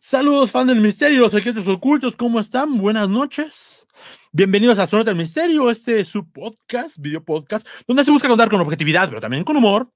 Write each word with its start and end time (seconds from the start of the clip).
Saludos, 0.00 0.52
fan 0.52 0.66
del 0.68 0.80
misterio, 0.80 1.20
los 1.20 1.32
secretos 1.32 1.66
ocultos, 1.66 2.14
¿cómo 2.16 2.38
están? 2.38 2.78
Buenas 2.78 3.08
noches. 3.08 3.86
Bienvenidos 4.30 4.78
a 4.78 4.86
Zona 4.86 5.04
del 5.04 5.16
Misterio, 5.16 5.70
este 5.70 6.00
es 6.00 6.08
su 6.08 6.30
podcast, 6.30 6.98
video 6.98 7.24
podcast, 7.24 7.66
donde 7.88 8.04
se 8.04 8.10
busca 8.10 8.28
contar 8.28 8.48
con 8.48 8.60
objetividad, 8.60 9.08
pero 9.08 9.20
también 9.20 9.42
con 9.42 9.56
humor, 9.56 9.90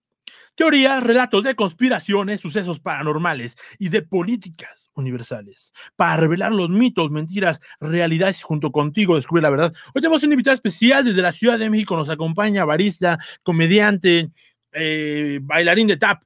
teorías, 0.56 1.02
relatos 1.02 1.44
de 1.44 1.54
conspiraciones, 1.54 2.40
sucesos 2.40 2.80
paranormales 2.80 3.56
y 3.78 3.90
de 3.90 4.02
políticas 4.02 4.90
universales, 4.94 5.72
para 5.94 6.16
revelar 6.16 6.52
los 6.52 6.70
mitos, 6.70 7.10
mentiras, 7.10 7.60
realidades 7.78 8.40
y 8.40 8.42
junto 8.42 8.72
contigo 8.72 9.16
descubrir 9.16 9.42
la 9.42 9.50
verdad. 9.50 9.74
Hoy 9.94 10.00
tenemos 10.00 10.22
un 10.24 10.32
invitado 10.32 10.54
especial 10.54 11.04
desde 11.04 11.22
la 11.22 11.32
Ciudad 11.32 11.58
de 11.58 11.70
México, 11.70 11.96
nos 11.96 12.08
acompaña 12.08 12.64
barista, 12.64 13.18
comediante, 13.42 14.30
eh, 14.72 15.38
bailarín 15.42 15.86
de 15.86 15.98
tap, 15.98 16.22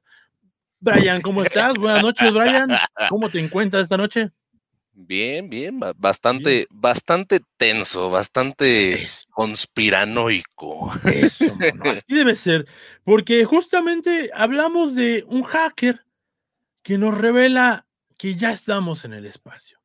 Brian, 0.85 1.19
¿cómo 1.21 1.43
estás? 1.43 1.73
Buenas 1.79 2.03
noches, 2.03 2.31
Brian. 2.31 2.69
¿Cómo 3.09 3.27
te 3.29 3.39
encuentras 3.39 3.83
esta 3.83 3.97
noche? 3.97 4.29
Bien, 4.93 5.49
bien, 5.49 5.79
bastante, 5.97 6.67
bastante 6.69 7.41
tenso, 7.57 8.11
bastante 8.11 9.07
conspiranoico. 9.31 10.91
Eso, 11.11 11.45
así 11.83 12.15
debe 12.15 12.35
ser, 12.35 12.67
porque 13.03 13.45
justamente 13.45 14.29
hablamos 14.33 14.93
de 14.93 15.25
un 15.27 15.41
hacker 15.41 16.05
que 16.83 16.99
nos 16.99 17.17
revela 17.17 17.87
que 18.17 18.35
ya 18.35 18.51
estamos 18.51 19.05
en 19.05 19.13
el 19.13 19.25
espacio. 19.25 19.79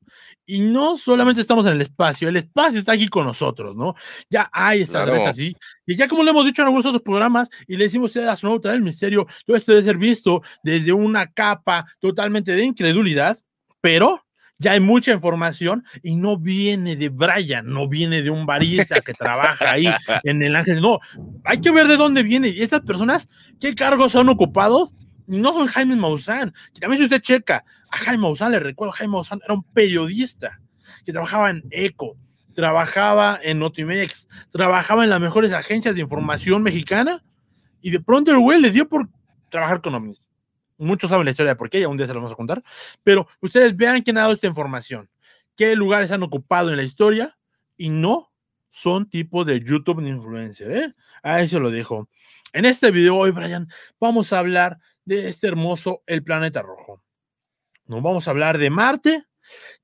Y 0.46 0.60
no 0.60 0.96
solamente 0.96 1.40
estamos 1.40 1.66
en 1.66 1.72
el 1.72 1.80
espacio, 1.82 2.28
el 2.28 2.36
espacio 2.36 2.78
está 2.78 2.92
aquí 2.92 3.08
con 3.08 3.26
nosotros, 3.26 3.76
¿no? 3.76 3.94
Ya 4.28 4.48
hay 4.52 4.82
esta 4.82 5.04
claro. 5.04 5.26
así. 5.26 5.56
Y 5.86 5.96
ya 5.96 6.08
como 6.08 6.22
lo 6.22 6.30
hemos 6.30 6.44
dicho 6.44 6.62
en 6.62 6.66
algunos 6.66 6.86
otros 6.86 7.02
programas, 7.02 7.48
y 7.66 7.76
le 7.76 7.84
decimos 7.84 8.16
a 8.16 8.32
astronauta 8.32 8.70
del 8.70 8.82
misterio, 8.82 9.26
todo 9.46 9.56
esto 9.56 9.72
debe 9.72 9.84
ser 9.84 9.96
visto 9.96 10.42
desde 10.62 10.92
una 10.92 11.26
capa 11.26 11.86
totalmente 12.00 12.52
de 12.52 12.64
incredulidad, 12.64 13.38
pero 13.80 14.24
ya 14.60 14.72
hay 14.72 14.80
mucha 14.80 15.12
información 15.12 15.84
y 16.02 16.16
no 16.16 16.36
viene 16.36 16.94
de 16.94 17.08
Brian, 17.08 17.66
no 17.66 17.88
viene 17.88 18.22
de 18.22 18.28
un 18.28 18.44
barista 18.44 19.00
que 19.00 19.12
trabaja 19.14 19.72
ahí 19.72 19.86
en 20.24 20.42
el 20.42 20.54
ángel, 20.54 20.82
no, 20.82 21.00
hay 21.44 21.60
que 21.60 21.70
ver 21.70 21.88
de 21.88 21.96
dónde 21.96 22.22
viene 22.22 22.48
y 22.48 22.62
estas 22.62 22.82
personas, 22.82 23.26
qué 23.58 23.74
cargos 23.74 24.12
son 24.12 24.28
ocupados, 24.28 24.92
no 25.38 25.52
son 25.52 25.66
Jaime 25.68 25.96
Maussan, 25.96 26.52
que 26.74 26.80
también 26.80 26.98
si 26.98 27.04
usted 27.04 27.20
checa, 27.20 27.64
a 27.90 27.96
Jaime 27.98 28.22
Maussan, 28.22 28.52
le 28.52 28.58
recuerdo, 28.58 28.92
Jaime 28.92 29.12
Maussan 29.12 29.40
era 29.44 29.54
un 29.54 29.62
periodista 29.62 30.60
que 31.04 31.12
trabajaba 31.12 31.50
en 31.50 31.62
ECO, 31.70 32.16
trabajaba 32.54 33.38
en 33.42 33.58
Notimex, 33.58 34.28
trabajaba 34.52 35.04
en 35.04 35.10
las 35.10 35.20
mejores 35.20 35.52
agencias 35.52 35.94
de 35.94 36.00
información 36.00 36.62
mexicana 36.62 37.22
y 37.80 37.90
de 37.90 38.00
pronto 38.00 38.30
el 38.30 38.38
güey 38.38 38.60
le 38.60 38.70
dio 38.70 38.88
por 38.88 39.08
trabajar 39.50 39.80
con 39.80 39.94
ovnis 39.94 40.20
muchos 40.80 41.10
saben 41.10 41.26
la 41.26 41.30
historia 41.30 41.52
de 41.52 41.56
por 41.56 41.70
qué, 41.70 41.80
ya 41.80 41.88
un 41.88 41.96
día 41.96 42.06
se 42.06 42.14
lo 42.14 42.20
vamos 42.20 42.32
a 42.32 42.36
contar, 42.36 42.62
pero 43.04 43.28
ustedes 43.40 43.76
vean 43.76 44.02
quién 44.02 44.16
ha 44.18 44.22
dado 44.22 44.32
esta 44.32 44.46
información, 44.46 45.08
qué 45.56 45.76
lugares 45.76 46.10
han 46.10 46.22
ocupado 46.22 46.70
en 46.70 46.76
la 46.76 46.82
historia 46.82 47.36
y 47.76 47.90
no 47.90 48.32
son 48.70 49.08
tipo 49.08 49.44
de 49.44 49.60
YouTube 49.60 50.00
ni 50.00 50.08
influencer, 50.08 50.70
¿eh? 50.70 50.94
Ahí 51.22 51.48
se 51.48 51.58
lo 51.58 51.70
dejo. 51.70 52.08
En 52.52 52.64
este 52.64 52.90
video 52.90 53.16
hoy, 53.16 53.30
Brian, 53.30 53.68
vamos 54.00 54.32
a 54.32 54.38
hablar 54.38 54.78
de 55.04 55.28
este 55.28 55.48
hermoso 55.48 56.02
El 56.06 56.22
Planeta 56.22 56.62
Rojo. 56.62 57.02
Nos 57.86 58.02
vamos 58.02 58.26
a 58.26 58.30
hablar 58.30 58.58
de 58.58 58.70
Marte, 58.70 59.24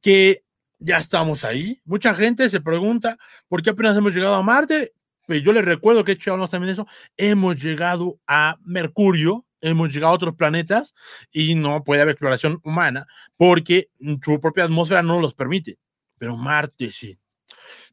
que 0.01 0.45
ya 0.79 0.99
estamos 0.99 1.45
ahí. 1.45 1.81
Mucha 1.85 2.15
gente 2.15 2.49
se 2.51 2.61
pregunta 2.61 3.19
por 3.49 3.63
qué 3.63 3.71
apenas 3.71 3.97
hemos 3.97 4.15
llegado 4.15 4.35
a 4.35 4.43
Marte. 4.43 4.93
Pues 5.27 5.43
yo 5.43 5.53
les 5.53 5.65
recuerdo 5.65 6.05
que 6.05 6.13
he 6.13 6.15
hecho 6.15 6.37
también 6.49 6.73
eso. 6.73 6.87
Hemos 7.17 7.61
llegado 7.61 8.21
a 8.27 8.59
Mercurio, 8.63 9.45
hemos 9.61 9.93
llegado 9.93 10.13
a 10.13 10.17
otros 10.17 10.37
planetas 10.37 10.95
y 11.33 11.57
no 11.57 11.83
puede 11.83 12.03
haber 12.03 12.13
exploración 12.13 12.61
humana 12.63 13.07
porque 13.37 13.91
su 14.25 14.41
propia 14.41 14.65
atmósfera 14.65 15.03
no 15.03 15.21
los 15.21 15.35
permite. 15.35 15.79
Pero 16.19 16.37
Marte 16.37 16.93
sí. 16.93 17.19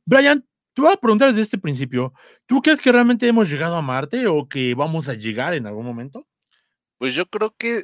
Brian, 0.05 0.45
te 0.73 0.81
voy 0.81 0.91
a 0.91 0.97
preguntar 0.97 1.29
desde 1.29 1.41
este 1.41 1.57
principio, 1.57 2.13
¿tú 2.45 2.61
crees 2.61 2.81
que 2.81 2.91
realmente 2.91 3.27
hemos 3.27 3.49
llegado 3.49 3.75
a 3.75 3.81
Marte 3.81 4.27
o 4.27 4.47
que 4.47 4.75
vamos 4.75 5.09
a 5.09 5.13
llegar 5.13 5.53
en 5.53 5.65
algún 5.65 5.85
momento? 5.85 6.27
Pues 7.03 7.15
yo 7.15 7.25
creo 7.25 7.53
que 7.57 7.83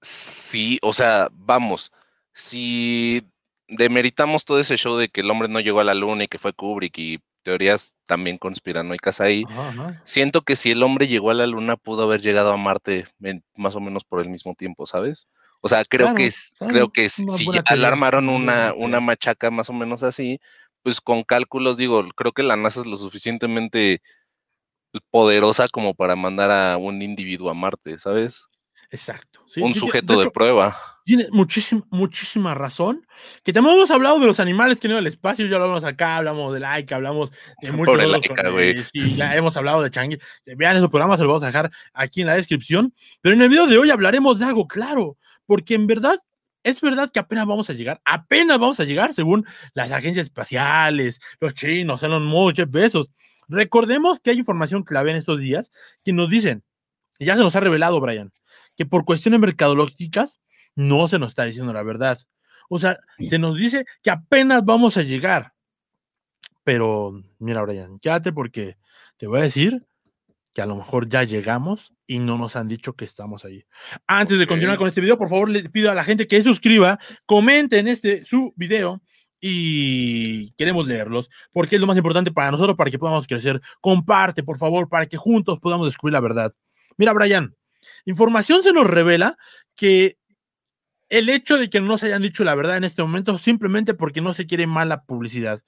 sí, 0.00 0.80
o 0.82 0.92
sea, 0.92 1.28
vamos, 1.30 1.92
si 2.32 3.22
demeritamos 3.68 4.44
todo 4.44 4.58
ese 4.58 4.76
show 4.76 4.96
de 4.96 5.08
que 5.08 5.20
el 5.20 5.30
hombre 5.30 5.46
no 5.46 5.60
llegó 5.60 5.78
a 5.78 5.84
la 5.84 5.94
luna 5.94 6.24
y 6.24 6.26
que 6.26 6.40
fue 6.40 6.52
Kubrick 6.52 6.98
y 6.98 7.20
teorías 7.44 7.94
también 8.06 8.38
conspiranoicas 8.38 9.20
ahí. 9.20 9.44
Siento 10.02 10.42
que 10.42 10.56
si 10.56 10.72
el 10.72 10.82
hombre 10.82 11.06
llegó 11.06 11.30
a 11.30 11.34
la 11.34 11.46
luna, 11.46 11.76
pudo 11.76 12.02
haber 12.02 12.20
llegado 12.22 12.52
a 12.52 12.56
Marte 12.56 13.06
más 13.54 13.76
o 13.76 13.80
menos 13.80 14.02
por 14.02 14.20
el 14.20 14.30
mismo 14.30 14.56
tiempo, 14.56 14.84
¿sabes? 14.84 15.28
O 15.60 15.68
sea, 15.68 15.84
creo 15.84 16.12
que 16.16 16.26
es, 16.26 16.52
creo 16.58 16.90
que 16.90 17.08
si 17.08 17.24
ya 17.52 17.62
alarmaron 17.66 18.28
una, 18.28 18.74
una 18.74 18.98
machaca 18.98 19.52
más 19.52 19.70
o 19.70 19.74
menos 19.74 20.02
así, 20.02 20.40
pues 20.82 21.00
con 21.00 21.22
cálculos, 21.22 21.76
digo, 21.76 22.04
creo 22.16 22.32
que 22.32 22.42
la 22.42 22.56
NASA 22.56 22.80
es 22.80 22.86
lo 22.86 22.96
suficientemente 22.96 24.02
poderosa 25.12 25.68
como 25.68 25.94
para 25.94 26.16
mandar 26.16 26.50
a 26.50 26.76
un 26.76 27.00
individuo 27.02 27.48
a 27.48 27.54
Marte, 27.54 27.98
¿sabes? 28.00 28.48
Exacto. 28.90 29.40
un 29.56 29.74
sujeto 29.74 30.20
de, 30.20 30.30
prueba. 30.30 30.76
Tiene 31.04 31.28
muchísima, 31.30 31.82
muchísima 31.90 32.54
razón. 32.54 33.06
Que 33.42 33.52
también 33.52 33.76
hemos 33.76 33.90
hablado 33.90 34.18
de 34.18 34.26
los 34.26 34.40
animales 34.40 34.80
que 34.80 34.88
no 34.88 34.98
el 34.98 35.06
espacio, 35.06 35.46
ya 35.46 35.56
hablamos 35.56 35.84
acá, 35.84 36.16
hablamos 36.16 36.52
de 36.52 36.60
Laika, 36.60 36.96
hablamos 36.96 37.30
de 37.62 37.72
muchos 37.72 37.96
Laika, 37.96 38.50
güey. 38.50 38.82
Sí, 38.84 39.16
ya 39.16 39.34
hemos 39.34 39.56
hablado 39.56 39.82
de 39.82 39.90
Changi. 39.90 40.18
Vean 40.44 40.76
esos 40.76 40.90
programas, 40.90 41.18
se 41.18 41.24
los 41.24 41.30
vamos 41.30 41.42
a 41.42 41.46
dejar 41.46 41.70
aquí 41.94 42.20
en 42.22 42.26
la 42.28 42.34
descripción. 42.34 42.94
Pero 43.20 43.34
en 43.34 43.42
el 43.42 43.48
video 43.48 43.66
de 43.66 43.78
hoy 43.78 43.90
hablaremos 43.90 44.38
de 44.38 44.46
algo 44.46 44.66
claro, 44.66 45.16
porque 45.46 45.74
en 45.74 45.86
verdad 45.86 46.18
es 46.66 46.80
verdad 46.80 47.10
que 47.12 47.20
apenas 47.20 47.46
vamos 47.46 47.70
a 47.70 47.74
llegar, 47.74 48.00
apenas 48.04 48.58
vamos 48.58 48.80
a 48.80 48.84
llegar 48.84 49.14
según 49.14 49.46
las 49.72 49.92
agencias 49.92 50.26
espaciales, 50.26 51.20
los 51.38 51.54
chinos, 51.54 52.02
Elon 52.02 52.26
Musk, 52.26 52.58
besos. 52.66 53.08
Recordemos 53.46 54.18
que 54.18 54.30
hay 54.30 54.38
información 54.38 54.82
clave 54.82 55.12
en 55.12 55.18
estos 55.18 55.38
días 55.38 55.70
que 56.04 56.12
nos 56.12 56.28
dicen, 56.28 56.64
ya 57.20 57.36
se 57.36 57.42
nos 57.42 57.54
ha 57.54 57.60
revelado, 57.60 58.00
Brian, 58.00 58.32
que 58.76 58.86
por 58.86 59.04
cuestiones 59.04 59.40
mercadológicas 59.40 60.40
no 60.74 61.08
se 61.08 61.18
nos 61.18 61.30
está 61.30 61.44
diciendo 61.44 61.72
la 61.72 61.82
verdad. 61.82 62.18
O 62.68 62.78
sea, 62.78 62.98
se 63.18 63.38
nos 63.38 63.56
dice 63.56 63.86
que 64.02 64.10
apenas 64.10 64.64
vamos 64.64 64.96
a 64.96 65.02
llegar. 65.02 65.54
Pero 66.64 67.22
mira, 67.38 67.62
Brian, 67.62 67.98
quédate 67.98 68.32
porque 68.32 68.76
te 69.16 69.26
voy 69.26 69.40
a 69.40 69.44
decir 69.44 69.86
que 70.52 70.62
a 70.62 70.66
lo 70.66 70.76
mejor 70.76 71.08
ya 71.08 71.22
llegamos 71.22 71.92
y 72.06 72.18
no 72.18 72.38
nos 72.38 72.56
han 72.56 72.66
dicho 72.66 72.94
que 72.94 73.04
estamos 73.04 73.44
ahí. 73.44 73.64
Antes 74.06 74.38
de 74.38 74.46
continuar 74.46 74.78
con 74.78 74.88
este 74.88 75.00
video, 75.00 75.18
por 75.18 75.28
favor, 75.28 75.50
le 75.50 75.68
pido 75.68 75.90
a 75.90 75.94
la 75.94 76.02
gente 76.02 76.26
que 76.26 76.38
se 76.38 76.44
suscriba, 76.44 76.98
comente 77.24 77.78
en 77.78 77.88
este 77.88 78.24
su 78.24 78.52
video 78.56 79.02
y 79.38 80.52
queremos 80.52 80.88
leerlos 80.88 81.28
porque 81.52 81.76
es 81.76 81.80
lo 81.80 81.86
más 81.86 81.96
importante 81.96 82.32
para 82.32 82.50
nosotros, 82.50 82.76
para 82.76 82.90
que 82.90 82.98
podamos 82.98 83.26
crecer. 83.26 83.60
Comparte, 83.80 84.42
por 84.42 84.58
favor, 84.58 84.88
para 84.88 85.06
que 85.06 85.16
juntos 85.16 85.60
podamos 85.60 85.86
descubrir 85.86 86.14
la 86.14 86.20
verdad. 86.20 86.54
Mira, 86.96 87.12
Brian, 87.12 87.54
Información 88.04 88.62
se 88.62 88.72
nos 88.72 88.86
revela 88.86 89.36
que 89.74 90.18
el 91.08 91.28
hecho 91.28 91.56
de 91.58 91.70
que 91.70 91.80
no 91.80 91.98
se 91.98 92.06
hayan 92.06 92.22
dicho 92.22 92.44
la 92.44 92.54
verdad 92.54 92.76
en 92.76 92.84
este 92.84 93.02
momento 93.02 93.38
simplemente 93.38 93.94
porque 93.94 94.20
no 94.20 94.34
se 94.34 94.46
quiere 94.46 94.66
mala 94.66 95.04
publicidad. 95.04 95.62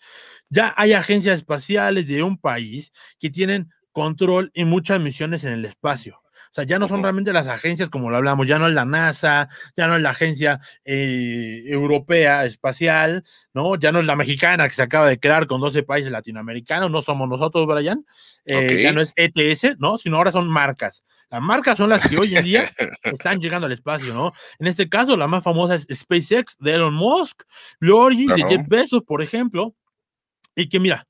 Ya 0.49 0.75
hay 0.77 0.93
agencias 0.95 1.39
espaciales 1.39 2.07
de 2.09 2.23
un 2.23 2.39
país 2.39 2.93
que 3.19 3.31
tienen 3.31 3.71
control 3.93 4.51
en 4.55 4.69
muchas 4.69 5.01
misiones 5.01 5.45
en 5.45 5.53
el 5.53 5.65
espacio. 5.65 6.21
O 6.51 6.55
sea, 6.55 6.65
ya 6.65 6.79
no 6.79 6.89
son 6.89 7.03
realmente 7.03 7.33
las 7.33 7.47
agencias 7.47 7.89
como 7.89 8.11
lo 8.11 8.17
hablamos, 8.17 8.47
ya 8.47 8.59
no 8.59 8.67
es 8.67 8.75
la 8.75 8.85
NASA, 8.85 9.49
ya 9.77 9.87
no 9.87 9.97
es 9.97 10.03
la 10.03 10.11
agencia 10.11 10.61
eh, 10.85 11.63
europea 11.67 12.45
espacial, 12.45 13.25
¿no? 13.53 13.77
Ya 13.77 13.93
no 13.93 14.01
es 14.01 14.07
la 14.07 14.17
mexicana 14.17 14.69
que 14.69 14.75
se 14.75 14.83
acaba 14.83 15.09
de 15.09 15.19
crear 15.19 15.47
con 15.47 15.61
12 15.61 15.83
países 15.83 16.11
latinoamericanos, 16.11 16.91
no 16.91 17.03
somos 17.03 17.29
nosotros, 17.29 17.67
Brian, 17.67 18.05
eh, 18.45 18.83
ya 18.83 18.93
no 18.93 19.03
es 19.03 19.12
ETS, 19.17 19.79
¿no? 19.79 19.99
Sino 19.99 20.17
ahora 20.17 20.33
son 20.33 20.49
marcas. 20.49 21.05
Las 21.31 21.43
marcas 21.43 21.77
son 21.77 21.91
las 21.91 22.09
que 22.09 22.17
hoy 22.17 22.35
en 22.35 22.45
día 22.45 22.71
están 23.03 23.41
llegando 23.41 23.67
al 23.67 23.73
espacio, 23.73 24.15
¿no? 24.15 24.33
En 24.59 24.67
este 24.67 24.89
caso, 24.89 25.17
la 25.17 25.27
más 25.27 25.44
famosa 25.44 25.75
es 25.75 25.87
SpaceX 25.93 26.56
de 26.59 26.75
Elon 26.75 26.94
Musk, 26.94 27.43
Blue 27.81 28.09
de 28.09 28.44
Jeff 28.49 28.67
Bezos, 28.67 29.03
por 29.03 29.23
ejemplo, 29.23 29.75
y 30.55 30.69
que 30.69 30.81
mira, 30.81 31.06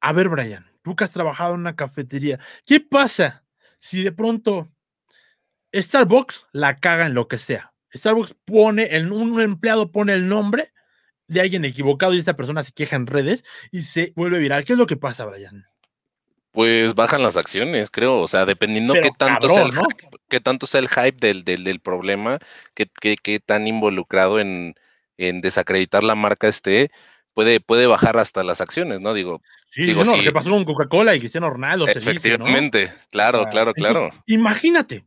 a 0.00 0.12
ver, 0.12 0.28
Brian, 0.28 0.66
tú 0.82 0.96
que 0.96 1.04
has 1.04 1.12
trabajado 1.12 1.54
en 1.54 1.60
una 1.60 1.76
cafetería, 1.76 2.38
¿qué 2.66 2.80
pasa 2.80 3.43
si 3.84 4.02
de 4.02 4.12
pronto 4.12 4.70
Starbucks 5.74 6.46
la 6.52 6.78
caga 6.78 7.04
en 7.04 7.12
lo 7.12 7.28
que 7.28 7.36
sea. 7.36 7.74
Starbucks 7.92 8.34
pone, 8.46 8.96
el, 8.96 9.12
un 9.12 9.38
empleado 9.42 9.92
pone 9.92 10.14
el 10.14 10.26
nombre 10.26 10.72
de 11.26 11.42
alguien 11.42 11.66
equivocado 11.66 12.14
y 12.14 12.18
esta 12.18 12.34
persona 12.34 12.64
se 12.64 12.72
queja 12.72 12.96
en 12.96 13.06
redes 13.06 13.44
y 13.70 13.82
se 13.82 14.14
vuelve 14.16 14.38
viral. 14.38 14.64
¿Qué 14.64 14.72
es 14.72 14.78
lo 14.78 14.86
que 14.86 14.96
pasa, 14.96 15.26
Brian? 15.26 15.66
Pues 16.50 16.94
bajan 16.94 17.22
las 17.22 17.36
acciones, 17.36 17.90
creo. 17.90 18.20
O 18.20 18.26
sea, 18.26 18.46
dependiendo 18.46 18.94
qué 18.94 19.10
tanto, 19.18 19.50
sea 19.50 19.64
el, 19.64 19.72
qué 20.30 20.40
tanto 20.40 20.66
sea 20.66 20.80
el 20.80 20.88
hype 20.88 21.18
del, 21.20 21.44
del, 21.44 21.80
problema, 21.80 22.38
qué, 22.72 22.88
qué, 23.22 23.38
tan 23.38 23.66
involucrado 23.66 24.40
en, 24.40 24.76
en 25.18 25.42
desacreditar 25.42 26.04
la 26.04 26.14
marca 26.14 26.48
esté, 26.48 26.90
puede, 27.34 27.60
puede 27.60 27.86
bajar 27.86 28.16
hasta 28.16 28.42
las 28.42 28.60
acciones, 28.60 29.00
¿no? 29.00 29.12
Digo, 29.12 29.42
sí, 29.70 29.84
digo, 29.84 30.04
no, 30.04 30.16
lo 30.16 30.22
que 30.22 30.32
pasó 30.32 30.50
con 30.50 30.64
Coca-Cola 30.64 31.14
y 31.14 31.20
Cristiano 31.20 31.50
Ronaldo. 31.50 31.86
Efectivamente, 31.86 32.92
claro, 33.10 33.46
claro, 33.50 33.72
claro. 33.74 34.10
imagínate, 34.26 35.04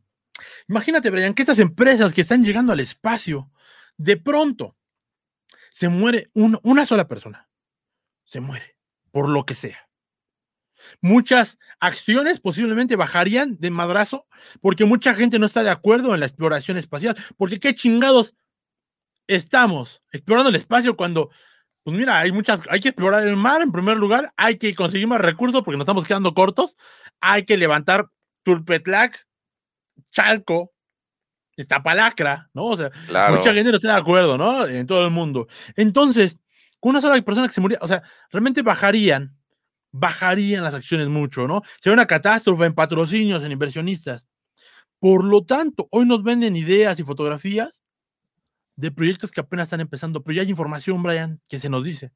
imagínate, 0.68 1.10
Brian, 1.10 1.34
que 1.34 1.42
estas 1.42 1.58
empresas 1.58 2.12
que 2.12 2.20
están 2.20 2.44
llegando 2.44 2.72
al 2.72 2.80
espacio 2.80 3.50
de 3.96 4.16
pronto 4.16 4.76
se 5.72 5.88
muere 5.88 6.30
una 6.34 6.86
sola 6.86 7.08
persona, 7.08 7.48
se 8.24 8.40
muere, 8.40 8.76
por 9.10 9.28
lo 9.28 9.44
que 9.44 9.54
sea. 9.54 9.88
Muchas 11.00 11.58
acciones 11.80 12.40
posiblemente 12.40 12.96
bajarían 12.96 13.58
de 13.58 13.70
madrazo 13.70 14.26
porque 14.60 14.84
mucha 14.84 15.14
gente 15.14 15.38
no 15.38 15.46
está 15.46 15.62
de 15.62 15.70
acuerdo 15.70 16.14
en 16.14 16.20
la 16.20 16.26
exploración 16.26 16.76
espacial. 16.76 17.16
Porque 17.36 17.58
qué 17.58 17.74
chingados 17.74 18.34
estamos 19.26 20.02
explorando 20.12 20.50
el 20.50 20.56
espacio 20.56 20.96
cuando, 20.96 21.30
pues 21.82 21.96
mira, 21.96 22.18
hay 22.18 22.32
muchas, 22.32 22.60
hay 22.68 22.80
que 22.80 22.90
explorar 22.90 23.26
el 23.26 23.36
mar 23.36 23.62
en 23.62 23.72
primer 23.72 23.96
lugar, 23.96 24.32
hay 24.36 24.58
que 24.58 24.74
conseguir 24.74 25.06
más 25.06 25.20
recursos 25.20 25.62
porque 25.62 25.76
nos 25.76 25.84
estamos 25.84 26.06
quedando 26.06 26.34
cortos, 26.34 26.76
hay 27.20 27.44
que 27.44 27.56
levantar 27.56 28.08
Turpetlac, 28.42 29.26
Chalco, 30.12 30.72
palacra, 31.82 32.50
¿no? 32.54 32.66
O 32.66 32.76
sea, 32.76 32.90
mucha 33.30 33.52
gente 33.52 33.70
no 33.70 33.76
está 33.76 33.94
de 33.94 34.00
acuerdo, 34.00 34.38
¿no? 34.38 34.66
En 34.66 34.86
todo 34.86 35.04
el 35.04 35.10
mundo. 35.10 35.48
Entonces, 35.74 36.38
con 36.78 36.90
una 36.90 37.00
sola 37.00 37.20
persona 37.22 37.48
que 37.48 37.54
se 37.54 37.60
moría, 37.60 37.78
o 37.80 37.88
sea, 37.88 38.02
realmente 38.30 38.62
bajarían 38.62 39.38
bajarían 39.90 40.64
las 40.64 40.74
acciones 40.74 41.08
mucho, 41.08 41.46
¿no? 41.46 41.62
Sería 41.80 41.94
una 41.94 42.06
catástrofe 42.06 42.64
en 42.64 42.74
patrocinios, 42.74 43.42
en 43.42 43.52
inversionistas. 43.52 44.28
Por 44.98 45.24
lo 45.24 45.44
tanto, 45.44 45.88
hoy 45.90 46.06
nos 46.06 46.22
venden 46.22 46.56
ideas 46.56 46.98
y 46.98 47.04
fotografías 47.04 47.82
de 48.78 48.92
proyectos 48.92 49.32
que 49.32 49.40
apenas 49.40 49.64
están 49.64 49.80
empezando, 49.80 50.22
pero 50.22 50.36
ya 50.36 50.42
hay 50.42 50.50
información, 50.50 51.02
Brian, 51.02 51.40
que 51.48 51.58
se 51.58 51.68
nos 51.68 51.82
dice 51.82 52.12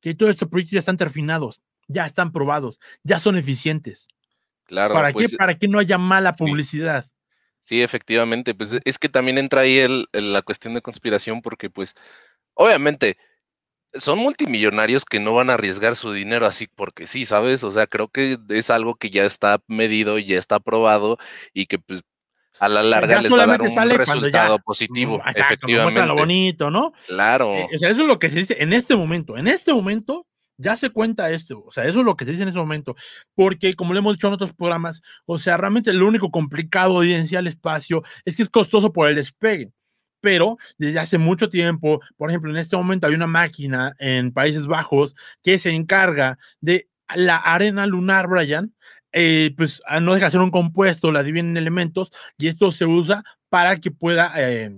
que 0.00 0.14
todos 0.14 0.30
estos 0.30 0.48
proyectos 0.48 0.74
ya 0.74 0.78
están 0.78 0.96
terminados, 0.96 1.60
ya 1.88 2.06
están 2.06 2.30
probados, 2.30 2.78
ya 3.02 3.18
son 3.18 3.36
eficientes. 3.36 4.06
Claro. 4.62 4.94
¿Para 4.94 5.08
qué? 5.08 5.14
Pues, 5.14 5.34
Para 5.34 5.58
que 5.58 5.66
no 5.66 5.80
haya 5.80 5.98
mala 5.98 6.32
publicidad. 6.32 7.04
Sí, 7.60 7.82
efectivamente. 7.82 8.54
Pues 8.54 8.78
es 8.84 8.98
que 8.98 9.08
también 9.08 9.38
entra 9.38 9.62
ahí 9.62 9.78
el, 9.78 10.06
la 10.12 10.42
cuestión 10.42 10.74
de 10.74 10.82
conspiración, 10.82 11.42
porque, 11.42 11.68
pues, 11.68 11.96
obviamente, 12.54 13.16
son 13.94 14.20
multimillonarios 14.20 15.04
que 15.04 15.18
no 15.18 15.34
van 15.34 15.50
a 15.50 15.54
arriesgar 15.54 15.96
su 15.96 16.12
dinero 16.12 16.46
así 16.46 16.68
porque 16.68 17.08
sí, 17.08 17.24
¿sabes? 17.24 17.64
O 17.64 17.72
sea, 17.72 17.88
creo 17.88 18.06
que 18.08 18.38
es 18.50 18.70
algo 18.70 18.94
que 18.94 19.10
ya 19.10 19.24
está 19.24 19.60
medido, 19.66 20.18
ya 20.18 20.38
está 20.38 20.60
probado 20.60 21.18
y 21.52 21.66
que 21.66 21.78
pues 21.78 22.02
a 22.58 22.68
la 22.68 22.82
larga 22.82 23.20
les 23.20 23.32
va 23.32 23.42
a 23.42 23.46
dar 23.46 23.62
un 23.62 23.90
resultado 23.90 24.58
positivo. 24.58 25.16
Exacto, 25.16 25.40
efectivamente. 25.40 26.06
lo 26.06 26.14
bonito, 26.14 26.70
¿no? 26.70 26.92
Claro. 27.06 27.54
Eh, 27.54 27.68
o 27.74 27.78
sea, 27.78 27.90
eso 27.90 28.02
es 28.02 28.08
lo 28.08 28.18
que 28.18 28.30
se 28.30 28.38
dice 28.38 28.56
en 28.60 28.72
este 28.72 28.96
momento. 28.96 29.36
En 29.36 29.48
este 29.48 29.72
momento 29.72 30.26
ya 30.56 30.76
se 30.76 30.90
cuenta 30.90 31.30
esto. 31.30 31.64
O 31.66 31.72
sea, 31.72 31.84
eso 31.84 32.00
es 32.00 32.06
lo 32.06 32.16
que 32.16 32.24
se 32.24 32.30
dice 32.30 32.44
en 32.44 32.48
ese 32.48 32.58
momento. 32.58 32.94
Porque, 33.34 33.74
como 33.74 33.92
le 33.92 33.98
hemos 33.98 34.14
dicho 34.14 34.28
en 34.28 34.34
otros 34.34 34.54
programas, 34.54 35.02
o 35.26 35.38
sea, 35.38 35.56
realmente 35.56 35.92
lo 35.92 36.06
único 36.06 36.30
complicado 36.30 37.00
de 37.00 37.06
evidenciar 37.06 37.40
el 37.40 37.48
espacio 37.48 38.02
es 38.24 38.36
que 38.36 38.42
es 38.42 38.50
costoso 38.50 38.92
por 38.92 39.08
el 39.08 39.16
despegue 39.16 39.72
pero 40.24 40.56
desde 40.78 40.98
hace 40.98 41.18
mucho 41.18 41.50
tiempo, 41.50 42.00
por 42.16 42.30
ejemplo, 42.30 42.50
en 42.50 42.56
este 42.56 42.78
momento 42.78 43.06
hay 43.06 43.14
una 43.14 43.26
máquina 43.26 43.94
en 43.98 44.32
Países 44.32 44.66
Bajos 44.66 45.14
que 45.42 45.58
se 45.58 45.72
encarga 45.72 46.38
de 46.62 46.88
la 47.14 47.36
arena 47.36 47.86
lunar, 47.86 48.26
Brian, 48.26 48.74
eh, 49.16 49.54
pues 49.56 49.80
no 50.02 50.12
deja 50.12 50.26
de 50.26 50.32
ser 50.32 50.40
un 50.40 50.50
compuesto, 50.50 51.12
la 51.12 51.22
dividen 51.22 51.50
en 51.50 51.56
elementos 51.56 52.12
y 52.36 52.48
esto 52.48 52.72
se 52.72 52.84
usa 52.84 53.22
para 53.48 53.78
que 53.78 53.92
pueda 53.92 54.32
eh, 54.36 54.74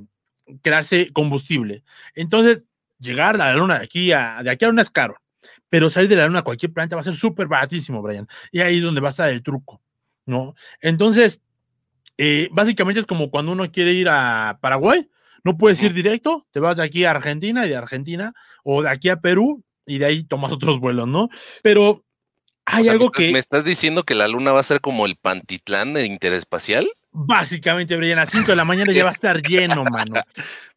crearse 0.60 1.10
combustible. 1.12 1.82
Entonces, 2.14 2.64
llegar 2.98 3.36
a 3.36 3.38
la 3.38 3.54
luna 3.54 3.78
de 3.78 3.84
aquí 3.84 4.12
a, 4.12 4.42
de 4.42 4.50
aquí 4.50 4.66
a 4.66 4.68
luna 4.68 4.82
es 4.82 4.90
caro, 4.90 5.16
pero 5.70 5.88
salir 5.88 6.10
de 6.10 6.16
la 6.16 6.26
luna 6.26 6.40
a 6.40 6.44
cualquier 6.44 6.72
planeta 6.72 6.96
va 6.96 7.00
a 7.00 7.04
ser 7.04 7.14
súper 7.14 7.48
baratísimo, 7.48 8.02
Brian. 8.02 8.28
Y 8.52 8.60
ahí 8.60 8.76
es 8.76 8.82
donde 8.82 9.00
va 9.00 9.08
a 9.08 9.10
estar 9.10 9.30
el 9.30 9.42
truco, 9.42 9.80
¿no? 10.26 10.54
Entonces, 10.82 11.40
eh, 12.18 12.48
básicamente 12.52 13.00
es 13.00 13.06
como 13.06 13.30
cuando 13.30 13.52
uno 13.52 13.70
quiere 13.72 13.92
ir 13.92 14.08
a 14.10 14.58
Paraguay, 14.60 15.08
no 15.44 15.56
puedes 15.56 15.82
ir 15.82 15.94
directo, 15.94 16.46
te 16.50 16.60
vas 16.60 16.76
de 16.76 16.82
aquí 16.82 17.04
a 17.04 17.12
Argentina 17.12 17.64
y 17.64 17.70
de 17.70 17.76
Argentina, 17.76 18.34
o 18.64 18.82
de 18.82 18.90
aquí 18.90 19.08
a 19.08 19.20
Perú 19.20 19.64
y 19.86 19.98
de 19.98 20.04
ahí 20.04 20.24
tomas 20.24 20.52
otros 20.52 20.78
vuelos, 20.80 21.08
¿no? 21.08 21.30
Pero 21.62 22.04
hay 22.66 22.88
algo 22.88 23.10
que. 23.10 23.32
¿Me 23.32 23.38
estás 23.38 23.64
diciendo 23.64 24.04
que 24.04 24.14
la 24.14 24.28
luna 24.28 24.52
va 24.52 24.60
a 24.60 24.64
ser 24.64 24.80
como 24.80 25.06
el 25.06 25.16
Pantitlán 25.16 25.94
de 25.94 26.06
interespacial? 26.06 26.86
Básicamente, 27.12 27.96
Brian, 27.96 28.18
a 28.18 28.22
las 28.22 28.30
5 28.30 28.48
de 28.48 28.56
la 28.56 28.66
mañana 28.66 28.92
ya 28.92 29.04
va 29.04 29.10
a 29.10 29.14
estar 29.14 29.40
lleno, 29.40 29.84
mano. 29.84 30.20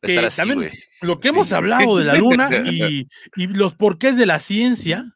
también 0.37 0.71
lo 1.01 1.19
que 1.19 1.27
hemos 1.27 1.51
hablado 1.51 1.97
de 1.97 2.05
la 2.05 2.13
luna 2.13 2.49
y, 2.65 3.07
y, 3.35 3.47
los 3.47 3.75
porqués 3.75 4.15
de 4.15 4.25
la 4.25 4.39
ciencia, 4.39 5.13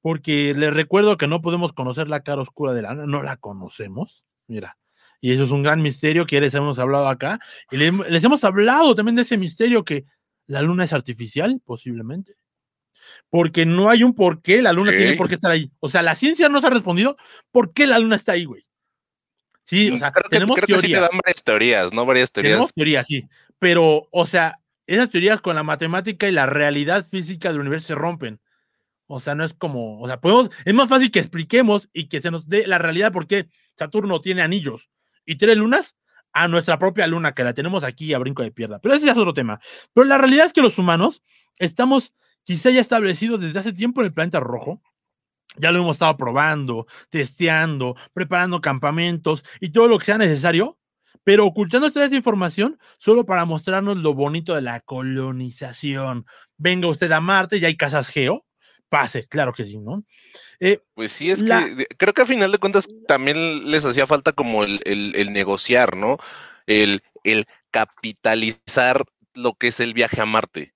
porque 0.00 0.54
les 0.54 0.72
recuerdo 0.72 1.16
que 1.16 1.26
no 1.26 1.42
podemos 1.42 1.72
conocer 1.72 2.08
la 2.08 2.20
cara 2.20 2.42
oscura 2.42 2.74
de 2.74 2.82
la 2.82 2.92
luna, 2.92 3.06
no 3.06 3.22
la 3.24 3.36
conocemos. 3.38 4.24
Mira, 4.46 4.76
y 5.20 5.32
eso 5.32 5.44
es 5.44 5.50
un 5.50 5.62
gran 5.62 5.82
misterio 5.82 6.26
que 6.26 6.40
les 6.40 6.54
hemos 6.54 6.78
hablado 6.78 7.08
acá. 7.08 7.40
Y 7.70 7.76
les, 7.76 8.24
hemos 8.24 8.44
hablado 8.44 8.94
también 8.94 9.16
de 9.16 9.22
ese 9.22 9.36
misterio 9.36 9.84
que 9.84 10.04
la 10.46 10.62
luna 10.62 10.84
es 10.84 10.92
artificial, 10.92 11.60
posiblemente. 11.64 12.34
Porque 13.30 13.66
no 13.66 13.90
hay 13.90 14.02
un 14.02 14.14
por 14.14 14.42
qué 14.42 14.62
la 14.62 14.72
luna 14.72 14.92
tiene 14.92 15.14
por 15.14 15.28
qué 15.28 15.34
estar 15.34 15.50
ahí. 15.50 15.70
O 15.80 15.88
sea, 15.88 16.02
la 16.02 16.14
ciencia 16.14 16.48
nos 16.48 16.64
ha 16.64 16.70
respondido 16.70 17.16
por 17.50 17.72
qué 17.72 17.86
la 17.86 17.98
luna 17.98 18.16
está 18.16 18.32
ahí, 18.32 18.44
güey. 18.44 18.64
Sí, 19.64 19.90
o 19.90 19.98
sea, 19.98 20.12
tenemos 20.30 20.58
teorías. 20.60 21.10
varias 21.10 21.42
teorías, 21.42 21.92
¿no? 21.92 22.06
Varias 22.06 22.30
teorías. 22.30 22.52
Tenemos 22.52 22.72
teorías, 22.72 23.06
sí. 23.06 23.28
Pero, 23.58 24.08
o 24.12 24.26
sea, 24.26 24.60
esas 24.86 25.10
teorías 25.10 25.40
con 25.40 25.56
la 25.56 25.64
matemática 25.64 26.28
y 26.28 26.32
la 26.32 26.46
realidad 26.46 27.04
física 27.04 27.50
del 27.50 27.60
universo 27.60 27.88
se 27.88 27.94
rompen. 27.96 28.40
O 29.08 29.20
sea, 29.20 29.34
no 29.34 29.44
es 29.44 29.54
como, 29.54 30.00
o 30.00 30.06
sea, 30.06 30.20
podemos, 30.20 30.50
es 30.64 30.74
más 30.74 30.88
fácil 30.88 31.10
que 31.10 31.18
expliquemos 31.18 31.88
y 31.92 32.08
que 32.08 32.20
se 32.20 32.30
nos 32.30 32.48
dé 32.48 32.66
la 32.66 32.78
realidad 32.78 33.12
por 33.12 33.26
qué 33.26 33.48
Saturno 33.76 34.20
tiene 34.20 34.42
anillos 34.42 34.88
y 35.24 35.36
tres 35.36 35.56
lunas 35.56 35.96
a 36.32 36.48
nuestra 36.48 36.78
propia 36.78 37.06
luna, 37.06 37.32
que 37.32 37.44
la 37.44 37.54
tenemos 37.54 37.82
aquí 37.82 38.12
a 38.12 38.18
brinco 38.18 38.42
de 38.42 38.50
pierda. 38.50 38.78
Pero 38.78 38.94
ese 38.94 39.06
ya 39.06 39.12
es 39.12 39.18
otro 39.18 39.32
tema. 39.32 39.60
Pero 39.94 40.04
la 40.06 40.18
realidad 40.18 40.46
es 40.46 40.52
que 40.52 40.60
los 40.60 40.78
humanos 40.78 41.22
estamos 41.58 42.12
quizá 42.46 42.70
ya 42.70 42.80
establecidos 42.80 43.40
desde 43.40 43.58
hace 43.58 43.72
tiempo 43.72 44.00
en 44.00 44.06
el 44.06 44.14
planeta 44.14 44.40
rojo. 44.40 44.80
Ya 45.56 45.72
lo 45.72 45.80
hemos 45.80 45.96
estado 45.96 46.16
probando, 46.16 46.86
testeando, 47.10 47.96
preparando 48.12 48.60
campamentos 48.60 49.42
y 49.60 49.70
todo 49.70 49.88
lo 49.88 49.98
que 49.98 50.06
sea 50.06 50.18
necesario, 50.18 50.78
pero 51.24 51.44
ocultando 51.44 51.88
esta 51.88 52.06
información 52.06 52.78
solo 52.98 53.26
para 53.26 53.44
mostrarnos 53.44 53.96
lo 53.96 54.14
bonito 54.14 54.54
de 54.54 54.62
la 54.62 54.80
colonización. 54.80 56.24
Venga 56.56 56.88
usted 56.88 57.10
a 57.10 57.20
Marte, 57.20 57.58
ya 57.58 57.68
hay 57.68 57.76
casas 57.76 58.06
geo, 58.06 58.46
pase, 58.88 59.26
claro 59.26 59.52
que 59.52 59.64
sí, 59.64 59.78
¿no? 59.78 60.04
Eh, 60.60 60.80
pues 60.94 61.12
sí, 61.12 61.30
es 61.30 61.42
que 61.42 61.86
creo 61.96 62.14
que 62.14 62.22
a 62.22 62.26
final 62.26 62.52
de 62.52 62.58
cuentas 62.58 62.88
también 63.08 63.70
les 63.70 63.84
hacía 63.84 64.06
falta 64.06 64.32
como 64.32 64.62
el, 64.62 65.32
negociar, 65.32 65.96
¿no? 65.96 66.18
El, 66.66 67.02
el, 67.24 67.46
capitalizar 67.72 69.04
lo 69.34 69.54
que 69.54 69.68
es 69.68 69.80
el 69.80 69.94
viaje 69.94 70.20
a 70.20 70.26
Marte. 70.26 70.75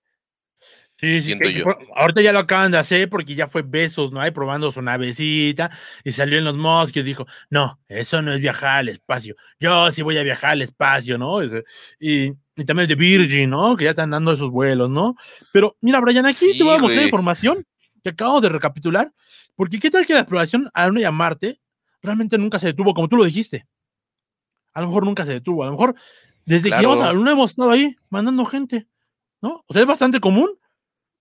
Sí, 1.01 1.17
siento 1.19 1.49
yo. 1.49 1.65
ahorita 1.97 2.21
ya 2.21 2.31
lo 2.31 2.41
acaban 2.41 2.73
de 2.73 2.77
hacer 2.77 3.09
porque 3.09 3.35
ya 3.35 3.49
fue 3.49 3.63
Besos, 3.63 4.13
¿no? 4.13 4.21
Ahí 4.21 4.33
probando 4.33 4.71
su 4.71 4.83
navecita 4.83 5.71
y 6.05 6.13
salió 6.13 6.37
en 6.37 6.45
los 6.45 6.57
mosques 6.57 7.01
y 7.01 7.05
dijo, 7.05 7.27
no, 7.49 7.81
eso 7.89 8.21
no 8.21 8.35
es 8.35 8.41
viajar 8.41 8.81
al 8.81 8.91
espacio. 8.91 9.35
Yo 9.59 9.91
sí 9.93 10.03
voy 10.03 10.19
a 10.19 10.23
viajar 10.23 10.51
al 10.51 10.63
espacio, 10.63 11.17
¿no? 11.17 11.43
Y, 11.43 12.35
y 12.55 12.65
también 12.67 12.81
el 12.81 12.89
de 12.89 12.95
Virgin, 12.97 13.49
¿no? 13.49 13.79
Que 13.79 13.85
ya 13.85 13.91
están 13.91 14.11
dando 14.11 14.31
esos 14.33 14.51
vuelos, 14.51 14.91
¿no? 14.91 15.17
Pero 15.55 15.75
mira, 15.81 16.01
Brian, 16.01 16.27
aquí 16.27 16.59
te 16.59 16.63
voy 16.63 16.75
a 16.75 16.79
mostrar 16.79 17.05
información 17.05 17.67
que 18.03 18.11
acabamos 18.11 18.43
de 18.43 18.51
recapitular, 18.51 19.11
porque 19.57 19.79
qué 19.79 19.91
tal 19.91 20.07
que 20.07 20.13
la 20.13 20.21
exploración 20.21 20.71
a 20.75 20.83
la 20.83 20.89
Luna 20.89 21.01
y 21.01 21.05
a 21.05 21.11
Marte 21.11 21.61
realmente 22.03 22.37
nunca 22.37 22.59
se 22.59 22.67
detuvo, 22.67 22.93
como 22.93 23.09
tú 23.09 23.17
lo 23.17 23.25
dijiste. 23.25 23.67
A 24.75 24.83
lo 24.83 24.89
mejor 24.89 25.07
nunca 25.07 25.25
se 25.25 25.33
detuvo, 25.33 25.63
a 25.63 25.67
lo 25.67 25.73
mejor 25.73 25.95
desde 26.45 26.69
que 26.69 26.77
llegamos 26.77 27.01
a 27.01 27.07
la 27.07 27.13
Luna 27.15 27.31
hemos 27.33 27.53
estado 27.53 27.71
ahí 27.71 27.97
mandando 28.11 28.45
gente, 28.45 28.87
¿no? 29.41 29.65
O 29.67 29.73
sea, 29.73 29.81
es 29.81 29.89
bastante 29.89 30.21
común 30.21 30.51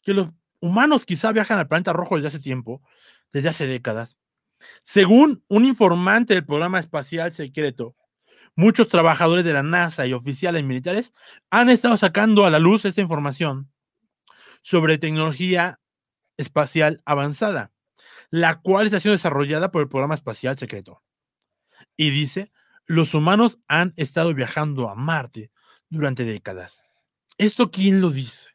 que 0.02 0.14
los 0.14 0.30
humanos 0.60 1.06
quizá 1.06 1.32
viajan 1.32 1.60
al 1.60 1.68
planeta 1.68 1.94
rojo 1.94 2.16
desde 2.16 2.30
hace 2.30 2.40
tiempo, 2.40 2.82
desde 3.32 3.50
hace 3.50 3.68
décadas. 3.68 4.18
Según 4.84 5.44
un 5.48 5.66
informante 5.66 6.34
del 6.34 6.46
programa 6.46 6.80
espacial 6.80 7.32
secreto, 7.32 7.96
muchos 8.56 8.90
trabajadores 8.90 9.46
de 9.46 9.54
la 9.54 9.64
NASA 9.64 10.06
y 10.06 10.14
oficiales 10.14 10.64
militares 10.64 11.14
han 11.50 11.70
estado 11.70 11.98
sacando 11.98 12.46
a 12.46 12.50
la 12.50 12.60
luz 12.60 12.86
esta 12.86 13.02
información 13.02 13.72
sobre 14.62 14.98
tecnología 14.98 15.80
espacial 16.38 17.02
avanzada, 17.06 17.72
la 18.30 18.60
cual 18.62 18.86
está 18.86 19.00
siendo 19.00 19.18
desarrollada 19.18 19.72
por 19.72 19.82
el 19.82 19.90
programa 19.90 20.16
espacial 20.16 20.58
secreto. 20.58 21.02
Y 21.96 22.10
dice, 22.10 22.52
los 22.86 23.14
humanos 23.14 23.60
han 23.68 23.94
estado 23.96 24.34
viajando 24.34 24.90
a 24.90 24.96
Marte 24.96 25.52
durante 25.90 26.26
décadas. 26.26 26.84
¿Esto 27.38 27.72
quién 27.72 28.02
lo 28.02 28.10
dice? 28.10 28.50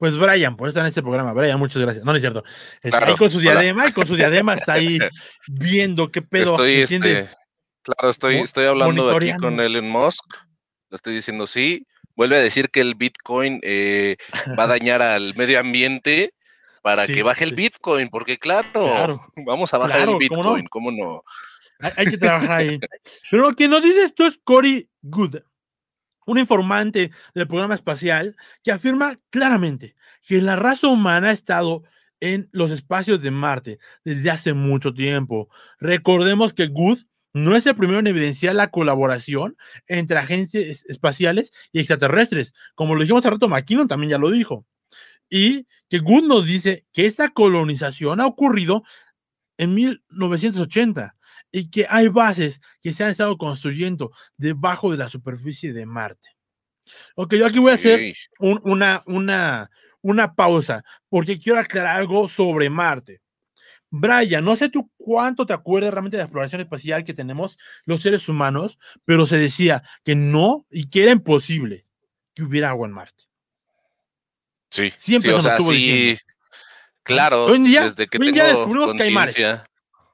Pues 0.00 0.16
Brian, 0.16 0.56
por 0.56 0.66
eso 0.66 0.70
está 0.70 0.80
en 0.80 0.86
este 0.86 1.02
programa. 1.02 1.34
Brian, 1.34 1.58
muchas 1.58 1.82
gracias. 1.82 2.02
No, 2.02 2.12
no 2.12 2.16
es 2.16 2.22
cierto. 2.22 2.42
Está 2.82 3.06
ahí 3.06 3.16
con 3.16 3.28
su 3.28 3.38
diadema 3.38 3.86
y 3.86 3.92
con 3.92 4.06
su 4.06 4.16
diadema 4.16 4.54
está 4.54 4.72
ahí 4.72 4.98
viendo 5.46 6.10
qué 6.10 6.22
pedo. 6.22 6.52
Estoy, 6.52 6.72
este, 6.76 7.28
claro, 7.82 8.08
estoy, 8.08 8.36
estoy 8.36 8.64
hablando 8.64 9.14
aquí 9.14 9.34
con 9.36 9.60
Elon 9.60 9.90
Musk. 9.90 10.24
Le 10.88 10.96
estoy 10.96 11.12
diciendo 11.12 11.46
sí. 11.46 11.86
Vuelve 12.16 12.36
a 12.36 12.40
decir 12.40 12.70
que 12.70 12.80
el 12.80 12.94
Bitcoin 12.94 13.60
eh, 13.62 14.16
va 14.58 14.64
a 14.64 14.66
dañar 14.78 15.02
al 15.02 15.34
medio 15.36 15.60
ambiente 15.60 16.32
para 16.80 17.06
que 17.06 17.22
baje 17.22 17.44
el 17.44 17.54
Bitcoin, 17.54 18.08
porque 18.08 18.38
claro, 18.38 19.20
vamos 19.44 19.74
a 19.74 19.78
bajar 19.78 20.08
el 20.08 20.16
Bitcoin, 20.16 20.66
¿cómo 20.68 20.90
no? 20.92 21.22
Hay, 21.78 22.06
que 22.06 22.16
trabajar 22.16 22.52
ahí. 22.52 22.80
Pero 23.30 23.50
lo 23.50 23.54
que 23.54 23.68
nos 23.68 23.82
dice 23.82 24.02
esto 24.02 24.26
es 24.26 24.40
Cory 24.44 24.88
Good, 25.02 25.36
un 26.30 26.38
informante 26.38 27.10
del 27.34 27.48
programa 27.48 27.74
espacial 27.74 28.36
que 28.62 28.70
afirma 28.70 29.18
claramente 29.30 29.96
que 30.24 30.40
la 30.40 30.54
raza 30.54 30.86
humana 30.86 31.30
ha 31.30 31.32
estado 31.32 31.82
en 32.20 32.48
los 32.52 32.70
espacios 32.70 33.20
de 33.20 33.32
Marte 33.32 33.80
desde 34.04 34.30
hace 34.30 34.52
mucho 34.52 34.94
tiempo. 34.94 35.48
Recordemos 35.80 36.54
que 36.54 36.68
Good 36.68 37.00
no 37.32 37.56
es 37.56 37.66
el 37.66 37.74
primero 37.74 37.98
en 37.98 38.06
evidenciar 38.06 38.54
la 38.54 38.70
colaboración 38.70 39.56
entre 39.88 40.18
agencias 40.18 40.84
espaciales 40.86 41.52
y 41.72 41.80
extraterrestres. 41.80 42.54
Como 42.76 42.94
lo 42.94 43.00
dijimos 43.00 43.20
hace 43.20 43.30
rato, 43.30 43.48
McKinnon 43.48 43.88
también 43.88 44.10
ya 44.10 44.18
lo 44.18 44.30
dijo. 44.30 44.66
Y 45.28 45.66
que 45.88 45.98
Good 45.98 46.28
nos 46.28 46.46
dice 46.46 46.86
que 46.92 47.06
esta 47.06 47.30
colonización 47.30 48.20
ha 48.20 48.26
ocurrido 48.26 48.84
en 49.58 49.74
1980 49.74 51.16
y 51.52 51.70
que 51.70 51.86
hay 51.88 52.08
bases 52.08 52.60
que 52.82 52.92
se 52.92 53.04
han 53.04 53.10
estado 53.10 53.36
construyendo 53.36 54.12
debajo 54.36 54.90
de 54.90 54.98
la 54.98 55.08
superficie 55.08 55.72
de 55.72 55.86
Marte. 55.86 56.30
Ok, 57.14 57.34
yo 57.34 57.46
aquí 57.46 57.58
voy 57.58 57.72
a 57.72 57.74
hacer 57.74 58.14
una, 58.38 59.02
una, 59.06 59.70
una 60.00 60.34
pausa 60.34 60.84
porque 61.08 61.38
quiero 61.38 61.58
aclarar 61.58 61.96
algo 61.98 62.28
sobre 62.28 62.70
Marte. 62.70 63.20
Brian, 63.90 64.44
no 64.44 64.54
sé 64.54 64.68
tú 64.68 64.88
cuánto 64.96 65.46
te 65.46 65.52
acuerdas 65.52 65.92
realmente 65.92 66.16
de 66.16 66.22
la 66.22 66.26
exploración 66.26 66.60
espacial 66.60 67.02
que 67.02 67.12
tenemos 67.12 67.58
los 67.84 68.00
seres 68.00 68.28
humanos, 68.28 68.78
pero 69.04 69.26
se 69.26 69.36
decía 69.36 69.82
que 70.04 70.14
no 70.14 70.64
y 70.70 70.88
que 70.88 71.02
era 71.02 71.12
imposible 71.12 71.86
que 72.34 72.44
hubiera 72.44 72.70
agua 72.70 72.86
en 72.86 72.94
Marte. 72.94 73.24
Sí, 74.70 74.92
siempre 74.96 75.32
o 75.32 75.40
sea, 75.40 75.58
sí, 75.58 76.16
claro. 77.02 77.46
Hoy 77.46 77.56
en 77.56 77.64
día, 77.64 77.82
desde 77.82 78.06
que 78.06 78.18
hoy 78.18 78.28
en 78.28 78.34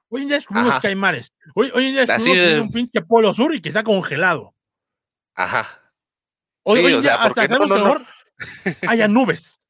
Hoy 0.08 0.22
en 0.22 0.28
día 0.28 0.36
descubrimos 0.36 0.80
que 0.80 0.88
hay 0.88 0.94
mares. 0.94 1.32
Hoy, 1.54 1.70
hoy 1.75 1.86
en 1.86 1.92
día 1.92 2.06
descubrimos 2.06 2.38
que 2.38 2.54
hay 2.54 2.60
un 2.60 2.72
pinche 2.72 3.00
polo 3.02 3.34
sur 3.34 3.54
y 3.54 3.60
que 3.60 3.68
está 3.68 3.82
congelado. 3.82 4.54
Ajá. 5.34 5.66
Hoy, 6.62 6.80
hoy 6.80 6.94
en 6.94 7.00
día 7.00 7.14
hasta 7.16 7.46
sabemos 7.46 7.68
no, 7.68 7.98
no, 7.98 8.06
haya 8.88 9.08
nubes. 9.08 9.60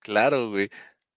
Claro, 0.00 0.50
güey. 0.50 0.68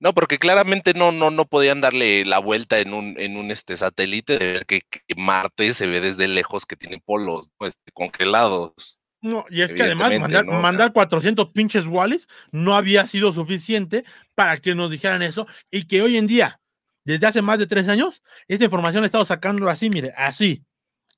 No, 0.01 0.15
porque 0.15 0.39
claramente 0.39 0.95
no, 0.95 1.11
no, 1.11 1.29
no 1.29 1.45
podían 1.45 1.79
darle 1.79 2.25
la 2.25 2.39
vuelta 2.39 2.79
en 2.79 2.91
un, 2.91 3.15
en 3.19 3.37
un 3.37 3.51
este 3.51 3.77
satélite 3.77 4.39
de 4.39 4.53
ver 4.53 4.65
que, 4.65 4.81
Marte 5.15 5.73
se 5.75 5.85
ve 5.85 6.01
desde 6.01 6.27
lejos 6.27 6.65
que 6.65 6.75
tiene 6.75 6.97
polos 6.97 7.51
este, 7.59 7.91
congelados. 7.93 8.97
No, 9.21 9.45
y 9.51 9.61
es 9.61 9.71
que 9.71 9.83
además 9.83 10.11
mandar, 10.47 10.91
400 10.91 11.51
pinches 11.51 11.85
wallis 11.85 12.27
no 12.51 12.75
había 12.75 13.05
sido 13.05 13.31
suficiente 13.31 14.03
para 14.33 14.57
que 14.57 14.73
nos 14.73 14.89
dijeran 14.89 15.21
eso 15.21 15.45
y 15.69 15.85
que 15.85 16.01
hoy 16.01 16.17
en 16.17 16.25
día, 16.25 16.59
desde 17.03 17.27
hace 17.27 17.41
más 17.41 17.59
de 17.59 17.67
tres 17.67 17.87
años, 17.87 18.21
esta 18.47 18.65
información 18.65 19.01
la 19.01 19.05
he 19.05 19.07
estado 19.07 19.25
sacando 19.25 19.69
así, 19.69 19.89
mire, 19.89 20.13
así. 20.15 20.63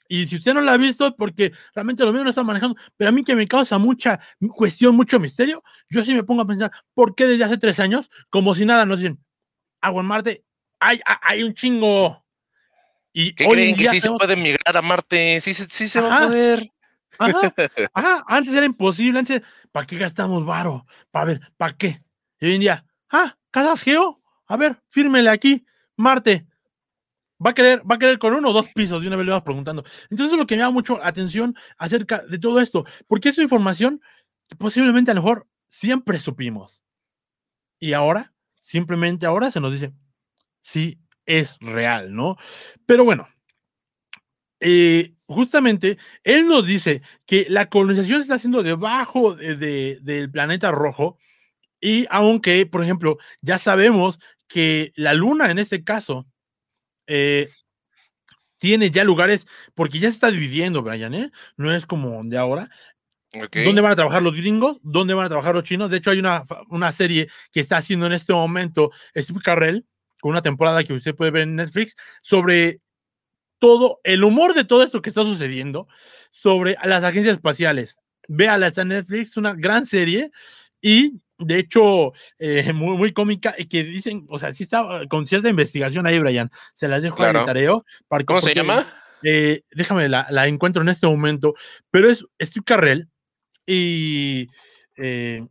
Y 0.07 0.27
si 0.27 0.35
usted 0.35 0.53
no 0.53 0.61
la 0.61 0.73
ha 0.73 0.77
visto, 0.77 1.15
porque 1.15 1.53
realmente 1.73 2.03
lo 2.03 2.13
mío 2.13 2.23
no 2.23 2.29
está 2.29 2.43
manejando, 2.43 2.79
pero 2.97 3.09
a 3.09 3.11
mí 3.11 3.23
que 3.23 3.35
me 3.35 3.47
causa 3.47 3.77
mucha 3.77 4.19
cuestión, 4.53 4.95
mucho 4.95 5.19
misterio, 5.19 5.63
yo 5.89 6.03
sí 6.03 6.13
me 6.13 6.23
pongo 6.23 6.41
a 6.41 6.47
pensar, 6.47 6.71
¿por 6.93 7.15
qué 7.15 7.25
desde 7.25 7.43
hace 7.45 7.57
tres 7.57 7.79
años, 7.79 8.09
como 8.29 8.53
si 8.53 8.65
nada, 8.65 8.85
nos 8.85 8.99
dicen, 8.99 9.23
agua 9.81 10.01
en 10.01 10.07
Marte, 10.07 10.43
hay, 10.79 10.99
hay 11.05 11.43
un 11.43 11.53
chingo? 11.53 12.23
Y 13.13 13.33
¿Qué 13.33 13.45
creen 13.45 13.75
que 13.75 13.89
sí 13.89 14.01
se 14.01 14.11
puede 14.11 14.35
migrar 14.35 14.75
a 14.75 14.81
Marte? 14.81 15.39
Sí, 15.39 15.53
sí, 15.53 15.87
se 15.87 16.01
va 16.01 16.17
a 16.17 16.27
poder. 16.27 16.69
Ajá, 17.19 17.53
ajá, 17.93 18.23
antes 18.27 18.53
era 18.53 18.65
imposible, 18.65 19.19
antes, 19.19 19.41
¿para 19.71 19.85
qué 19.85 19.97
gastamos 19.97 20.45
varo? 20.45 20.85
Para 21.11 21.25
ver, 21.25 21.51
¿para 21.57 21.77
qué? 21.77 22.01
Y 22.39 22.47
hoy 22.47 22.55
en 22.55 22.61
día, 22.61 22.85
ah, 23.09 23.37
casas 23.51 23.81
geo, 23.81 24.21
a 24.47 24.57
ver, 24.57 24.81
fírmele 24.89 25.29
aquí, 25.29 25.65
Marte, 25.97 26.47
va 27.43 27.51
a 27.51 27.53
querer, 27.53 27.81
va 27.89 27.95
a 27.95 27.99
querer 27.99 28.19
con 28.19 28.33
uno 28.33 28.49
o 28.49 28.53
dos 28.53 28.69
pisos, 28.69 29.01
de 29.01 29.07
una 29.07 29.17
vez 29.17 29.25
le 29.25 29.31
vas 29.31 29.43
preguntando. 29.43 29.83
Entonces, 30.09 30.33
es 30.33 30.39
lo 30.39 30.47
que 30.47 30.55
me 30.55 30.61
da 30.61 30.69
mucho 30.69 31.03
atención 31.03 31.55
acerca 31.77 32.23
de 32.23 32.39
todo 32.39 32.59
esto, 32.59 32.85
porque 33.07 33.29
es 33.29 33.37
información 33.37 34.01
posiblemente 34.57 35.11
a 35.11 35.13
lo 35.13 35.21
mejor 35.21 35.47
siempre 35.69 36.19
supimos. 36.19 36.81
Y 37.79 37.93
ahora, 37.93 38.33
simplemente 38.61 39.25
ahora 39.25 39.51
se 39.51 39.59
nos 39.59 39.73
dice, 39.73 39.93
sí, 40.61 40.99
es 41.25 41.57
real, 41.59 42.13
¿no? 42.15 42.37
Pero 42.85 43.03
bueno, 43.05 43.27
eh, 44.59 45.13
justamente 45.25 45.97
él 46.23 46.47
nos 46.47 46.65
dice 46.65 47.01
que 47.25 47.45
la 47.49 47.69
colonización 47.69 48.19
se 48.19 48.23
está 48.23 48.35
haciendo 48.35 48.63
debajo 48.63 49.35
del 49.35 50.31
planeta 50.31 50.71
rojo. 50.71 51.17
Y 51.81 52.05
aunque, 52.09 52.65
por 52.65 52.81
ejemplo, 52.81 53.17
ya 53.41 53.57
sabemos 53.57 54.19
que 54.53 54.93
la 54.95 55.15
luna 55.15 55.49
en 55.49 55.57
este 55.57 55.83
caso 55.83 56.27
eh, 57.07 57.49
tiene 58.59 58.91
ya 58.91 59.03
lugares, 59.03 59.47
porque 59.73 59.97
ya 59.97 60.09
se 60.09 60.13
está 60.13 60.29
dividiendo, 60.29 60.83
Brian, 60.83 61.15
¿eh? 61.15 61.31
No 61.57 61.73
es 61.73 61.87
como 61.87 62.23
de 62.23 62.37
ahora. 62.37 62.69
¿Dónde 63.31 63.81
van 63.81 63.93
a 63.93 63.95
trabajar 63.95 64.21
los 64.21 64.35
gringos? 64.35 64.77
¿Dónde 64.83 65.15
van 65.15 65.25
a 65.25 65.29
trabajar 65.29 65.55
los 65.55 65.63
chinos? 65.63 65.89
De 65.89 65.97
hecho, 65.97 66.11
hay 66.11 66.19
una, 66.19 66.43
una 66.69 66.91
serie 66.91 67.29
que 67.51 67.61
está 67.61 67.77
haciendo 67.77 68.05
en 68.05 68.13
este 68.13 68.31
momento 68.31 68.91
Steve 69.15 69.39
Carrell, 69.43 69.87
con 70.21 70.29
una 70.29 70.43
temporada 70.43 70.83
que 70.83 70.93
usted 70.93 71.15
puede 71.15 71.31
ver 71.31 71.43
en 71.43 71.55
Netflix, 71.55 71.95
sobre 72.21 72.79
todo 73.57 74.01
el 74.03 74.23
humor 74.23 74.53
de 74.53 74.65
todo 74.65 74.83
esto 74.83 75.01
que 75.01 75.09
está 75.09 75.23
sucediendo, 75.23 75.87
sobre 76.29 76.77
las 76.83 77.03
agencias 77.03 77.33
espaciales. 77.33 77.97
Véala, 78.27 78.67
está 78.67 78.83
en 78.83 78.89
Netflix, 78.89 79.35
una 79.35 79.55
gran 79.55 79.87
serie. 79.87 80.29
Y 80.79 81.22
de 81.37 81.59
hecho, 81.59 82.13
eh, 82.39 82.73
muy, 82.73 82.97
muy 82.97 83.13
cómica, 83.13 83.55
y 83.57 83.65
que 83.65 83.83
dicen, 83.83 84.25
o 84.29 84.39
sea, 84.39 84.53
sí 84.53 84.63
está 84.63 85.01
con 85.09 85.27
cierta 85.27 85.49
investigación 85.49 86.05
ahí, 86.05 86.19
Brian. 86.19 86.51
Se 86.75 86.87
las 86.87 87.01
dejo 87.01 87.17
claro. 87.17 87.45
tareo. 87.45 87.85
Para, 88.07 88.23
¿Cómo 88.23 88.41
se 88.41 88.53
llama? 88.53 88.85
Eh, 89.23 89.63
déjame, 89.71 90.09
la, 90.09 90.27
la, 90.29 90.47
encuentro 90.47 90.81
en 90.81 90.89
este 90.89 91.07
momento, 91.07 91.55
pero 91.89 92.09
es 92.09 92.25
Steve 92.41 92.65
Carrell 92.65 93.07
y 93.65 94.49
eh, 94.97 95.45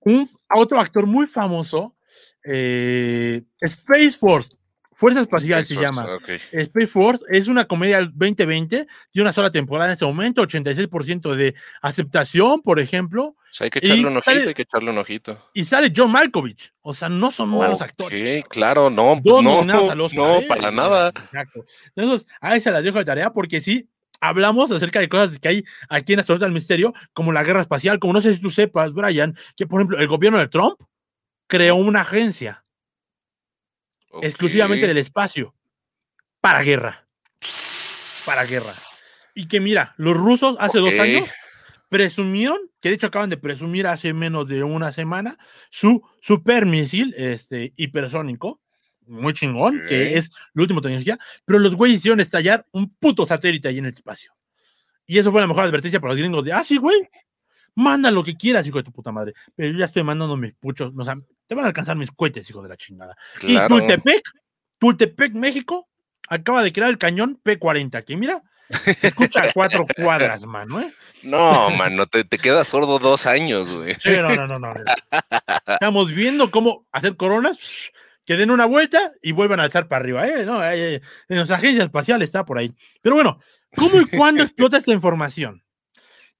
un 0.00 0.28
otro 0.52 0.80
actor 0.80 1.06
muy 1.06 1.26
famoso, 1.26 1.96
Space 2.42 4.18
Force. 4.18 4.56
Fuerza 4.98 5.20
Espacial 5.20 5.64
se 5.64 5.76
llama. 5.76 6.18
Space 6.50 6.86
Force 6.88 7.24
es 7.28 7.46
una 7.46 7.66
comedia 7.66 8.00
2020, 8.00 8.88
tiene 9.12 9.22
una 9.22 9.32
sola 9.32 9.52
temporada 9.52 9.90
en 9.90 9.92
este 9.92 10.04
momento, 10.04 10.42
86% 10.42 11.36
de 11.36 11.54
aceptación, 11.80 12.62
por 12.62 12.80
ejemplo. 12.80 13.36
hay 13.60 13.70
que 13.70 13.78
echarle 13.78 14.08
un 14.08 14.16
ojito, 14.16 14.48
hay 14.48 14.54
que 14.54 14.62
echarle 14.62 14.90
un 14.90 14.98
ojito. 14.98 15.50
Y 15.54 15.66
sale 15.66 15.92
John 15.94 16.10
Malkovich, 16.10 16.72
o 16.82 16.94
sea, 16.94 17.08
no 17.08 17.30
son 17.30 17.50
malos 17.50 17.80
actores. 17.80 18.44
claro, 18.48 18.90
no, 18.90 19.20
no, 19.24 19.62
no, 19.62 20.40
para 20.48 20.72
nada. 20.72 21.10
Exacto. 21.10 21.64
Entonces, 21.94 22.26
a 22.40 22.58
se 22.58 22.72
la 22.72 22.82
dejo 22.82 22.98
de 22.98 23.04
tarea 23.04 23.32
porque 23.32 23.60
sí, 23.60 23.88
hablamos 24.20 24.72
acerca 24.72 24.98
de 24.98 25.08
cosas 25.08 25.38
que 25.38 25.46
hay 25.46 25.64
aquí 25.88 26.14
en 26.14 26.18
Astronauta 26.18 26.46
del 26.46 26.54
Misterio, 26.54 26.92
como 27.12 27.30
la 27.30 27.44
guerra 27.44 27.60
espacial, 27.60 28.00
como 28.00 28.14
no 28.14 28.20
sé 28.20 28.34
si 28.34 28.40
tú 28.40 28.50
sepas, 28.50 28.92
Brian, 28.92 29.36
que 29.56 29.64
por 29.64 29.80
ejemplo 29.80 30.00
el 30.00 30.08
gobierno 30.08 30.40
de 30.40 30.48
Trump 30.48 30.80
creó 31.46 31.76
una 31.76 32.00
agencia 32.00 32.64
exclusivamente 34.22 34.86
del 34.86 34.98
espacio 34.98 35.54
para 36.40 36.62
guerra. 36.62 37.06
Para 38.26 38.44
guerra. 38.44 38.74
Y 39.34 39.48
que 39.48 39.58
mira, 39.58 39.94
los 39.96 40.14
rusos 40.14 40.56
hace 40.60 40.78
dos 40.80 40.92
años 40.98 41.30
presumieron, 41.88 42.58
que 42.80 42.90
de 42.90 42.96
hecho 42.96 43.06
acaban 43.06 43.30
de 43.30 43.38
presumir 43.38 43.86
hace 43.86 44.12
menos 44.12 44.46
de 44.46 44.62
una 44.62 44.92
semana, 44.92 45.38
su 45.70 46.02
super 46.20 46.66
misil 46.66 47.14
este, 47.16 47.72
hipersónico, 47.76 48.60
muy 49.06 49.32
chingón, 49.32 49.82
que 49.88 50.18
es 50.18 50.30
la 50.52 50.62
última 50.62 50.82
tecnología, 50.82 51.18
pero 51.44 51.58
los 51.58 51.74
güeyes 51.74 51.98
hicieron 51.98 52.20
estallar 52.20 52.66
un 52.72 52.94
puto 52.94 53.26
satélite 53.26 53.68
ahí 53.68 53.78
en 53.78 53.86
el 53.86 53.94
espacio. 53.94 54.32
Y 55.06 55.18
eso 55.18 55.32
fue 55.32 55.40
la 55.40 55.46
mejor 55.46 55.64
advertencia 55.64 56.00
para 56.00 56.12
los 56.12 56.20
gringos 56.20 56.44
de, 56.44 56.52
ah, 56.52 56.62
sí, 56.62 56.76
güey, 56.76 57.00
manda 57.74 58.10
lo 58.10 58.22
que 58.22 58.36
quieras, 58.36 58.66
hijo 58.66 58.78
de 58.78 58.84
tu 58.84 58.92
puta 58.92 59.10
madre. 59.10 59.32
Pero 59.54 59.72
yo 59.72 59.78
ya 59.78 59.86
estoy 59.86 60.02
mandando 60.02 60.36
mis 60.36 60.52
puchos, 60.52 60.92
o 60.96 61.04
sea, 61.04 61.16
te 61.48 61.54
van 61.54 61.64
a 61.64 61.68
alcanzar 61.68 61.96
mis 61.96 62.12
cohetes, 62.12 62.48
hijo 62.48 62.62
de 62.62 62.68
la 62.68 62.76
chingada. 62.76 63.16
Y 63.42 63.58
Tultepec, 63.66 64.22
Tultepec, 64.78 65.32
México, 65.32 65.88
acaba 66.28 66.62
de 66.62 66.72
crear 66.72 66.90
el 66.90 66.98
cañón 66.98 67.40
P40, 67.42 68.04
que 68.04 68.16
mira, 68.16 68.42
se 68.68 69.08
escucha 69.08 69.40
a 69.40 69.52
cuatro 69.54 69.86
cuadras, 69.96 70.44
mano, 70.44 70.80
¿eh? 70.80 70.92
No, 71.22 71.70
mano, 71.70 72.06
te, 72.06 72.22
te 72.24 72.38
quedas 72.38 72.68
sordo 72.68 72.98
dos 72.98 73.26
años, 73.26 73.72
güey. 73.72 73.94
Sí, 73.94 74.10
no, 74.10 74.28
no, 74.28 74.46
no, 74.46 74.58
no. 74.58 74.74
Estamos 75.66 76.12
viendo 76.12 76.50
cómo 76.50 76.86
hacer 76.92 77.16
coronas, 77.16 77.58
que 78.26 78.36
den 78.36 78.50
una 78.50 78.66
vuelta 78.66 79.12
y 79.22 79.32
vuelvan 79.32 79.60
a 79.60 79.64
alzar 79.64 79.88
para 79.88 80.02
arriba, 80.02 80.28
¿eh? 80.28 80.44
No, 80.44 80.62
en 80.62 81.00
nuestra 81.30 81.56
agencia 81.56 81.82
espacial 81.82 82.20
está 82.20 82.44
por 82.44 82.58
ahí. 82.58 82.74
Pero 83.00 83.14
bueno, 83.14 83.40
¿cómo 83.74 84.00
y 84.00 84.04
cuándo 84.04 84.42
explota 84.44 84.76
esta 84.76 84.92
información? 84.92 85.64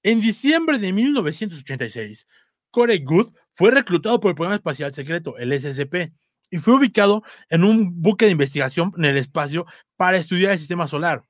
En 0.03 0.21
diciembre 0.21 0.77
de 0.77 0.93
1986, 0.93 2.27
Corey 2.69 3.03
Good 3.03 3.33
fue 3.59 3.71
reclutado 3.71 4.21
por 4.21 4.29
el 4.29 4.35
programa 4.35 4.55
espacial 4.55 4.93
secreto, 4.93 5.37
el 5.37 5.51
SSP, 5.51 6.13
y 6.49 6.59
fue 6.59 6.75
ubicado 6.75 7.23
en 7.49 7.65
un 7.65 8.01
buque 8.01 8.23
de 8.23 8.31
investigación 8.31 8.93
en 8.95 9.03
el 9.03 9.17
espacio 9.17 9.65
para 9.97 10.15
estudiar 10.15 10.53
el 10.53 10.59
sistema 10.59 10.87
solar. 10.87 11.25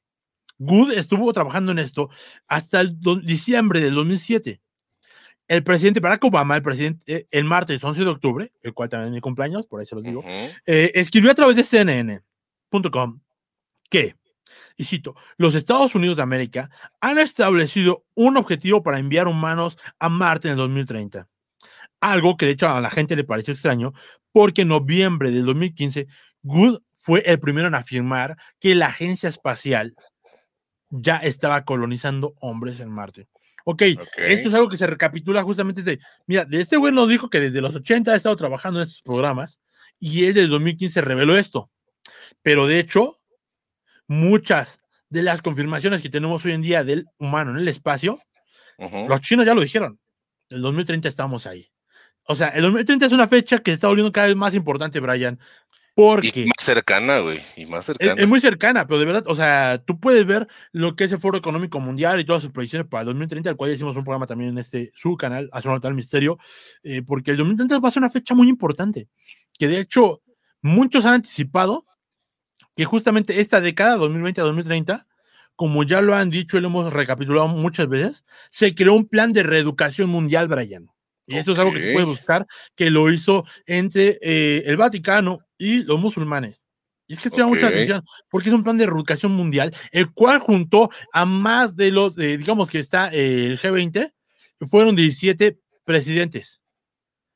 Good 0.59 0.91
estuvo 0.91 1.33
trabajando 1.33 1.71
en 1.71 1.79
esto 1.79 2.11
hasta 2.47 2.81
el 2.81 2.99
diciembre 3.23 3.81
del 3.81 3.95
2007. 3.95 4.61
El 5.47 5.63
presidente 5.63 6.01
Barack 6.01 6.23
Obama, 6.23 6.55
el 6.55 6.61
presidente, 6.61 7.01
eh, 7.11 7.27
el 7.31 7.45
martes 7.45 7.83
11 7.83 7.99
de 7.99 8.09
octubre, 8.11 8.51
el 8.61 8.75
cual 8.75 8.89
también 8.89 9.07
es 9.07 9.15
mi 9.15 9.21
cumpleaños, 9.21 9.65
por 9.65 9.79
ahí 9.79 9.87
se 9.87 9.95
lo 9.95 10.01
digo, 10.01 10.23
eh, 10.27 10.91
escribió 10.93 11.31
a 11.31 11.35
través 11.35 11.55
de 11.55 11.63
CNN.com 11.63 13.21
que 13.89 14.17
y 14.77 14.83
cito, 14.83 15.15
los 15.37 15.55
Estados 15.55 15.95
Unidos 15.95 16.17
de 16.17 16.23
América 16.23 16.69
han 17.01 17.17
establecido 17.17 18.05
un 18.13 18.37
objetivo 18.37 18.83
para 18.83 18.99
enviar 18.99 19.27
humanos 19.27 19.79
a 19.97 20.09
Marte 20.09 20.47
en 20.47 20.51
el 20.51 20.57
2030. 20.57 21.27
Algo 22.01 22.37
que 22.37 22.45
de 22.45 22.53
hecho 22.53 22.69
a 22.69 22.81
la 22.81 22.89
gente 22.89 23.15
le 23.15 23.23
pareció 23.23 23.53
extraño 23.53 23.93
porque 24.31 24.61
en 24.61 24.69
noviembre 24.69 25.31
del 25.31 25.45
2015 25.45 26.07
Good 26.43 26.81
fue 26.97 27.21
el 27.25 27.39
primero 27.39 27.67
en 27.67 27.75
afirmar 27.75 28.37
que 28.59 28.75
la 28.75 28.87
agencia 28.87 29.29
espacial 29.29 29.95
ya 30.89 31.17
estaba 31.17 31.65
colonizando 31.65 32.33
hombres 32.39 32.79
en 32.79 32.89
Marte. 32.89 33.27
Ok, 33.65 33.83
esto 34.17 34.47
es 34.47 34.53
algo 34.53 34.69
que 34.69 34.77
se 34.77 34.87
recapitula 34.87 35.43
justamente 35.43 35.83
de, 35.83 35.99
mira, 36.25 36.45
de 36.45 36.61
este 36.61 36.77
güey 36.77 36.93
nos 36.93 37.07
dijo 37.09 37.29
que 37.29 37.39
desde 37.39 37.61
los 37.61 37.75
80 37.75 38.11
ha 38.11 38.15
estado 38.15 38.35
trabajando 38.35 38.79
en 38.79 38.87
estos 38.87 39.01
programas 39.01 39.59
y 39.99 40.25
él 40.25 40.33
del 40.33 40.49
2015 40.49 41.01
reveló 41.01 41.37
esto. 41.37 41.69
Pero 42.41 42.67
de 42.67 42.79
hecho, 42.79 43.19
muchas 44.07 44.79
de 45.09 45.23
las 45.23 45.41
confirmaciones 45.41 46.01
que 46.01 46.09
tenemos 46.09 46.43
hoy 46.45 46.53
en 46.53 46.61
día 46.61 46.83
del 46.83 47.05
humano 47.17 47.51
en 47.51 47.57
el 47.57 47.67
espacio, 47.67 48.19
los 49.07 49.21
chinos 49.21 49.45
ya 49.45 49.53
lo 49.53 49.61
dijeron. 49.61 49.99
El 50.49 50.61
2030 50.61 51.07
estamos 51.07 51.45
ahí. 51.45 51.69
O 52.31 52.35
sea, 52.35 52.49
el 52.49 52.61
2030 52.61 53.07
es 53.07 53.11
una 53.11 53.27
fecha 53.27 53.57
que 53.57 53.71
se 53.71 53.73
está 53.73 53.87
volviendo 53.87 54.11
cada 54.11 54.27
vez 54.27 54.35
más 54.35 54.53
importante, 54.53 54.99
Brian. 54.99 55.39
Porque 55.95 56.41
y 56.41 56.45
más 56.45 56.59
cercana, 56.63 57.19
güey, 57.21 57.41
y 57.57 57.65
más 57.65 57.87
cercana. 57.87 58.21
Es, 58.21 58.27
muy 58.27 58.39
cercana, 58.39 58.85
pero 58.85 58.99
de 58.99 59.05
verdad, 59.05 59.23
o 59.25 59.33
sea, 59.33 59.81
tú 59.83 59.99
puedes 59.99 60.27
ver 60.27 60.47
lo 60.71 60.95
que 60.95 61.05
es 61.05 61.11
el 61.11 61.17
Foro 61.17 61.39
Económico 61.39 61.79
Mundial 61.79 62.19
y 62.19 62.25
todas 62.25 62.43
sus 62.43 62.51
proyecciones 62.51 62.87
para 62.87 63.01
el 63.01 63.07
2030, 63.07 63.49
al 63.49 63.55
cual 63.55 63.71
hicimos 63.71 63.97
un 63.97 64.03
programa 64.03 64.27
también 64.27 64.51
en 64.51 64.59
este 64.59 64.91
su 64.93 65.17
canal, 65.17 65.49
Astronauta 65.51 65.87
del 65.87 65.95
Misterio, 65.95 66.37
eh, 66.83 67.01
porque 67.01 67.31
el 67.31 67.37
2030 67.37 67.79
va 67.79 67.87
a 67.87 67.91
ser 67.91 68.03
una 68.03 68.11
fecha 68.11 68.35
muy 68.35 68.47
importante, 68.47 69.09
que 69.57 69.67
de 69.67 69.79
hecho 69.79 70.21
muchos 70.61 71.05
han 71.05 71.13
anticipado 71.13 71.87
que 72.75 72.85
justamente 72.85 73.41
esta 73.41 73.59
década, 73.59 73.95
2020 73.95 74.39
a 74.39 74.43
2030, 74.43 75.07
como 75.55 75.81
ya 75.81 76.01
lo 76.01 76.13
han 76.13 76.29
dicho 76.29 76.59
y 76.59 76.61
lo 76.61 76.67
hemos 76.67 76.93
recapitulado 76.93 77.47
muchas 77.47 77.89
veces, 77.89 78.23
se 78.51 78.75
creó 78.75 78.93
un 78.93 79.07
plan 79.07 79.33
de 79.33 79.41
reeducación 79.41 80.11
mundial, 80.11 80.47
Brian. 80.47 80.91
Y 81.29 81.37
eso 81.37 81.51
es 81.51 81.59
algo 81.59 81.71
que 81.71 81.79
tú 81.79 81.93
puedes 81.93 82.07
buscar, 82.07 82.47
que 82.75 82.89
lo 82.89 83.11
hizo 83.11 83.45
entre 83.67 84.17
eh, 84.21 84.63
el 84.65 84.77
Vaticano 84.77 85.39
y 85.57 85.83
los 85.83 85.99
musulmanes. 85.99 86.63
Y 87.05 87.13
es 87.13 87.21
que 87.21 87.27
estoy 87.27 87.43
okay. 87.43 87.53
mucha 87.53 87.67
atención, 87.67 88.03
porque 88.29 88.49
es 88.49 88.55
un 88.55 88.63
plan 88.63 88.77
de 88.77 88.87
reeducación 88.87 89.31
mundial, 89.31 89.75
el 89.91 90.11
cual 90.11 90.39
juntó 90.39 90.89
a 91.13 91.25
más 91.25 91.75
de 91.75 91.91
los, 91.91 92.15
digamos 92.15 92.69
que 92.69 92.79
está 92.79 93.13
eh, 93.13 93.45
el 93.45 93.59
G20, 93.59 94.11
fueron 94.67 94.95
17 94.95 95.59
presidentes. 95.85 96.61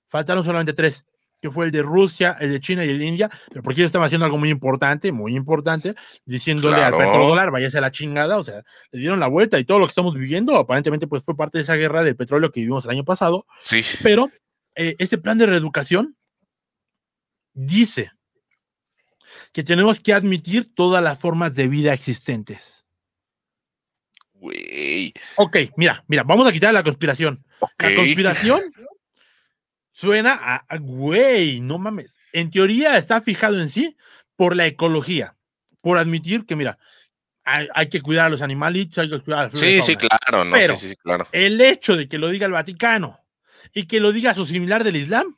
Faltaron 0.08 0.44
solamente 0.44 0.74
tres, 0.74 1.06
que 1.44 1.52
fue 1.52 1.66
el 1.66 1.72
de 1.72 1.82
Rusia, 1.82 2.38
el 2.40 2.54
de 2.54 2.62
China 2.62 2.86
y 2.86 2.90
el 2.90 3.00
de 3.00 3.06
India, 3.06 3.30
pero 3.50 3.62
porque 3.62 3.82
ellos 3.82 3.90
estaban 3.90 4.06
haciendo 4.06 4.24
algo 4.24 4.38
muy 4.38 4.48
importante, 4.48 5.12
muy 5.12 5.36
importante, 5.36 5.94
diciéndole 6.24 6.78
claro. 6.78 6.96
al 6.96 7.04
petrodólar, 7.04 7.52
váyase 7.52 7.80
a 7.80 7.82
la 7.82 7.92
chingada, 7.92 8.38
o 8.38 8.44
sea, 8.46 8.64
le 8.92 9.00
dieron 9.02 9.20
la 9.20 9.28
vuelta 9.28 9.60
y 9.60 9.66
todo 9.66 9.78
lo 9.78 9.86
que 9.86 9.90
estamos 9.90 10.16
viviendo, 10.16 10.56
aparentemente 10.56 11.06
pues 11.06 11.22
fue 11.22 11.36
parte 11.36 11.58
de 11.58 11.64
esa 11.64 11.76
guerra 11.76 12.02
del 12.02 12.16
petróleo 12.16 12.50
que 12.50 12.62
vivimos 12.62 12.86
el 12.86 12.92
año 12.92 13.04
pasado. 13.04 13.46
Sí. 13.62 13.82
Pero 14.02 14.32
eh, 14.74 14.96
este 15.00 15.18
plan 15.18 15.38
de 15.38 15.48
reeducación 15.48 16.16
dice 17.54 18.14
que 19.52 19.66
tenemos 19.66 20.00
que 20.00 20.14
admitir 20.14 20.74
todas 20.74 21.04
las 21.04 21.20
formas 21.20 21.54
de 21.54 21.68
vida 21.68 21.92
existentes. 21.94 22.86
Güey. 24.32 25.14
Ok, 25.36 25.58
mira, 25.76 26.06
mira, 26.08 26.24
vamos 26.24 26.48
a 26.48 26.54
quitar 26.54 26.74
la 26.74 26.84
conspiración. 26.84 27.44
Okay. 27.60 27.90
La 27.90 28.02
conspiración 28.02 28.62
suena 29.94 30.34
a, 30.68 30.78
güey, 30.78 31.62
no 31.62 31.78
mames. 31.78 32.14
En 32.34 32.52
teoría 32.52 32.98
está 32.98 33.22
fijado 33.22 33.62
en 33.62 33.70
sí 33.70 33.96
por 34.36 34.56
la 34.56 34.66
ecología, 34.66 35.36
por 35.82 35.98
admitir 35.98 36.46
que, 36.46 36.56
mira, 36.56 36.78
hay, 37.46 37.68
hay 37.74 37.88
que 37.88 38.02
cuidar 38.02 38.26
a 38.26 38.30
los 38.30 38.42
animalitos, 38.42 38.98
hay 38.98 39.10
que 39.10 39.20
cuidar 39.22 39.40
a 39.40 39.44
la 39.44 39.56
Sí, 39.56 39.82
sí, 39.82 39.96
claro, 39.96 40.44
no, 40.44 40.54
Pero 40.54 40.76
sí, 40.76 40.90
sí, 40.90 40.96
claro. 40.96 41.28
el 41.32 41.62
hecho 41.62 41.96
de 41.96 42.10
que 42.10 42.18
lo 42.18 42.30
diga 42.30 42.46
el 42.46 42.52
Vaticano 42.52 43.20
y 43.74 43.86
que 43.86 44.00
lo 44.00 44.12
diga 44.12 44.34
su 44.34 44.46
similar 44.46 44.84
del 44.84 44.96
Islam, 44.96 45.38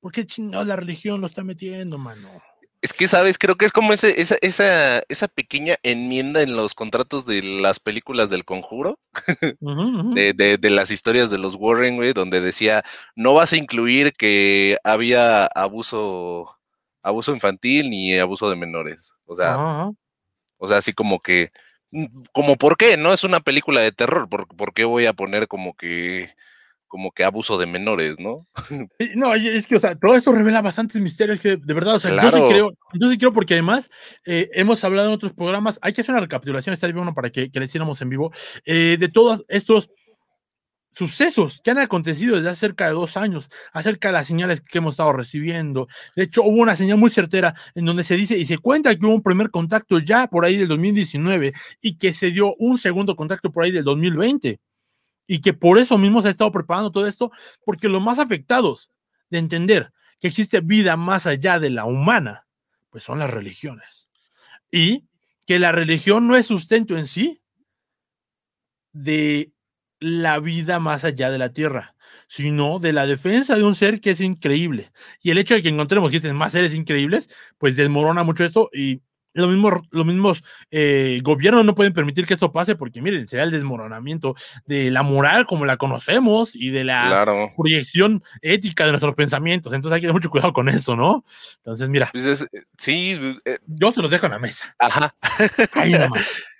¿por 0.00 0.10
qué 0.10 0.26
chingados 0.26 0.66
la 0.66 0.76
religión 0.76 1.20
lo 1.20 1.26
está 1.26 1.44
metiendo, 1.44 1.98
mano? 1.98 2.28
Es 2.84 2.92
que, 2.92 3.08
¿sabes? 3.08 3.38
Creo 3.38 3.56
que 3.56 3.64
es 3.64 3.72
como 3.72 3.94
ese, 3.94 4.20
esa, 4.20 4.36
esa, 4.42 5.00
esa 5.08 5.26
pequeña 5.26 5.76
enmienda 5.82 6.42
en 6.42 6.54
los 6.54 6.74
contratos 6.74 7.24
de 7.24 7.42
las 7.42 7.80
películas 7.80 8.28
del 8.28 8.44
conjuro, 8.44 8.98
Uh 9.60 9.70
-huh, 9.70 10.00
uh 10.00 10.02
-huh. 10.10 10.14
de, 10.14 10.34
de, 10.34 10.58
de, 10.58 10.68
las 10.70 10.90
historias 10.90 11.30
de 11.30 11.38
los 11.38 11.54
Warren, 11.54 11.96
güey, 11.96 12.12
donde 12.12 12.42
decía, 12.42 12.82
no 13.16 13.32
vas 13.32 13.54
a 13.54 13.56
incluir 13.56 14.12
que 14.12 14.76
había 14.84 15.46
abuso, 15.46 16.58
abuso 17.02 17.32
infantil 17.34 17.88
ni 17.88 18.18
abuso 18.18 18.50
de 18.50 18.56
menores. 18.56 19.14
O 19.24 19.34
sea, 19.34 19.56
uh 19.56 19.60
-huh. 19.60 19.96
o 20.58 20.68
sea, 20.68 20.76
así 20.76 20.92
como 20.92 21.20
que, 21.20 21.52
como 22.32 22.56
por 22.56 22.76
qué, 22.76 22.98
¿no? 22.98 23.14
Es 23.14 23.24
una 23.24 23.40
película 23.40 23.80
de 23.80 23.92
terror, 23.92 24.28
¿por, 24.28 24.46
por 24.46 24.74
qué 24.74 24.84
voy 24.84 25.06
a 25.06 25.14
poner 25.14 25.48
como 25.48 25.74
que 25.74 26.34
como 26.94 27.10
que 27.10 27.24
abuso 27.24 27.58
de 27.58 27.66
menores, 27.66 28.20
¿no? 28.20 28.46
No, 29.16 29.34
es 29.34 29.66
que, 29.66 29.74
o 29.74 29.80
sea, 29.80 29.96
todo 29.96 30.14
esto 30.14 30.30
revela 30.30 30.62
bastantes 30.62 31.02
misterios 31.02 31.40
que, 31.40 31.56
de 31.56 31.74
verdad, 31.74 31.96
o 31.96 31.98
sea, 31.98 32.12
claro. 32.12 32.30
yo 32.30 32.36
sí 32.36 32.52
creo, 32.52 32.70
yo 32.92 33.10
sí 33.10 33.18
creo 33.18 33.32
porque 33.32 33.54
además 33.54 33.90
eh, 34.24 34.48
hemos 34.52 34.84
hablado 34.84 35.08
en 35.08 35.14
otros 35.14 35.32
programas, 35.32 35.76
hay 35.82 35.92
que 35.92 36.02
hacer 36.02 36.12
una 36.12 36.20
recapitulación, 36.20 36.72
estaría 36.72 36.94
bueno 36.94 37.12
para 37.12 37.30
que, 37.30 37.50
que 37.50 37.58
le 37.58 37.66
hiciéramos 37.66 38.00
en 38.00 38.10
vivo, 38.10 38.30
eh, 38.64 38.96
de 38.96 39.08
todos 39.08 39.44
estos 39.48 39.90
sucesos 40.94 41.60
que 41.64 41.72
han 41.72 41.78
acontecido 41.78 42.36
desde 42.36 42.50
hace 42.50 42.60
cerca 42.60 42.86
de 42.86 42.92
dos 42.92 43.16
años 43.16 43.50
acerca 43.72 44.10
de 44.10 44.12
las 44.12 44.28
señales 44.28 44.60
que 44.60 44.78
hemos 44.78 44.92
estado 44.92 45.14
recibiendo. 45.14 45.88
De 46.14 46.22
hecho, 46.22 46.44
hubo 46.44 46.62
una 46.62 46.76
señal 46.76 46.98
muy 46.98 47.10
certera 47.10 47.56
en 47.74 47.86
donde 47.86 48.04
se 48.04 48.14
dice 48.14 48.38
y 48.38 48.46
se 48.46 48.58
cuenta 48.58 48.94
que 48.94 49.04
hubo 49.04 49.16
un 49.16 49.22
primer 49.24 49.50
contacto 49.50 49.98
ya 49.98 50.28
por 50.28 50.44
ahí 50.44 50.56
del 50.56 50.68
2019 50.68 51.54
y 51.82 51.98
que 51.98 52.12
se 52.12 52.30
dio 52.30 52.54
un 52.60 52.78
segundo 52.78 53.16
contacto 53.16 53.50
por 53.50 53.64
ahí 53.64 53.72
del 53.72 53.82
2020 53.82 54.60
y 55.26 55.40
que 55.40 55.54
por 55.54 55.78
eso 55.78 55.98
mismo 55.98 56.22
se 56.22 56.28
ha 56.28 56.30
estado 56.30 56.52
preparando 56.52 56.90
todo 56.90 57.06
esto, 57.06 57.32
porque 57.64 57.88
los 57.88 58.02
más 58.02 58.18
afectados 58.18 58.90
de 59.30 59.38
entender 59.38 59.92
que 60.20 60.28
existe 60.28 60.60
vida 60.60 60.96
más 60.96 61.26
allá 61.26 61.58
de 61.58 61.70
la 61.70 61.84
humana, 61.84 62.46
pues 62.90 63.04
son 63.04 63.18
las 63.18 63.30
religiones. 63.30 64.08
Y 64.70 65.04
que 65.46 65.58
la 65.58 65.72
religión 65.72 66.26
no 66.26 66.36
es 66.36 66.46
sustento 66.46 66.96
en 66.96 67.06
sí 67.06 67.40
de 68.92 69.52
la 69.98 70.38
vida 70.38 70.78
más 70.80 71.04
allá 71.04 71.30
de 71.30 71.38
la 71.38 71.52
tierra, 71.52 71.96
sino 72.28 72.78
de 72.78 72.92
la 72.92 73.06
defensa 73.06 73.56
de 73.56 73.64
un 73.64 73.74
ser 73.74 74.00
que 74.00 74.10
es 74.10 74.20
increíble. 74.20 74.92
Y 75.22 75.30
el 75.30 75.38
hecho 75.38 75.54
de 75.54 75.62
que 75.62 75.68
encontremos 75.68 76.12
más 76.34 76.52
seres 76.52 76.74
increíbles, 76.74 77.28
pues 77.58 77.76
desmorona 77.76 78.22
mucho 78.22 78.44
esto 78.44 78.70
y 78.72 79.02
los 79.34 79.50
mismos, 79.50 79.82
los 79.90 80.06
mismos 80.06 80.44
eh, 80.70 81.20
gobiernos 81.22 81.64
no 81.64 81.74
pueden 81.74 81.92
permitir 81.92 82.24
que 82.24 82.34
esto 82.34 82.52
pase 82.52 82.76
porque, 82.76 83.02
miren, 83.02 83.28
será 83.28 83.42
el 83.42 83.50
desmoronamiento 83.50 84.34
de 84.64 84.90
la 84.90 85.02
moral 85.02 85.44
como 85.46 85.66
la 85.66 85.76
conocemos 85.76 86.54
y 86.54 86.70
de 86.70 86.84
la 86.84 87.06
claro. 87.06 87.50
proyección 87.56 88.22
ética 88.40 88.84
de 88.84 88.92
nuestros 88.92 89.14
pensamientos. 89.14 89.72
Entonces 89.72 89.94
hay 89.94 90.00
que 90.00 90.06
tener 90.06 90.14
mucho 90.14 90.30
cuidado 90.30 90.52
con 90.52 90.68
eso, 90.68 90.96
¿no? 90.96 91.24
Entonces, 91.56 91.88
mira. 91.88 92.08
Pues 92.12 92.26
es, 92.26 92.46
sí. 92.78 93.18
Eh, 93.44 93.58
yo 93.66 93.92
se 93.92 94.00
los 94.00 94.10
dejo 94.10 94.26
en 94.26 94.32
la 94.32 94.38
mesa. 94.38 94.74
Ajá. 94.78 95.14
Ahí 95.74 95.92
nada 95.92 96.08
más. 96.08 96.44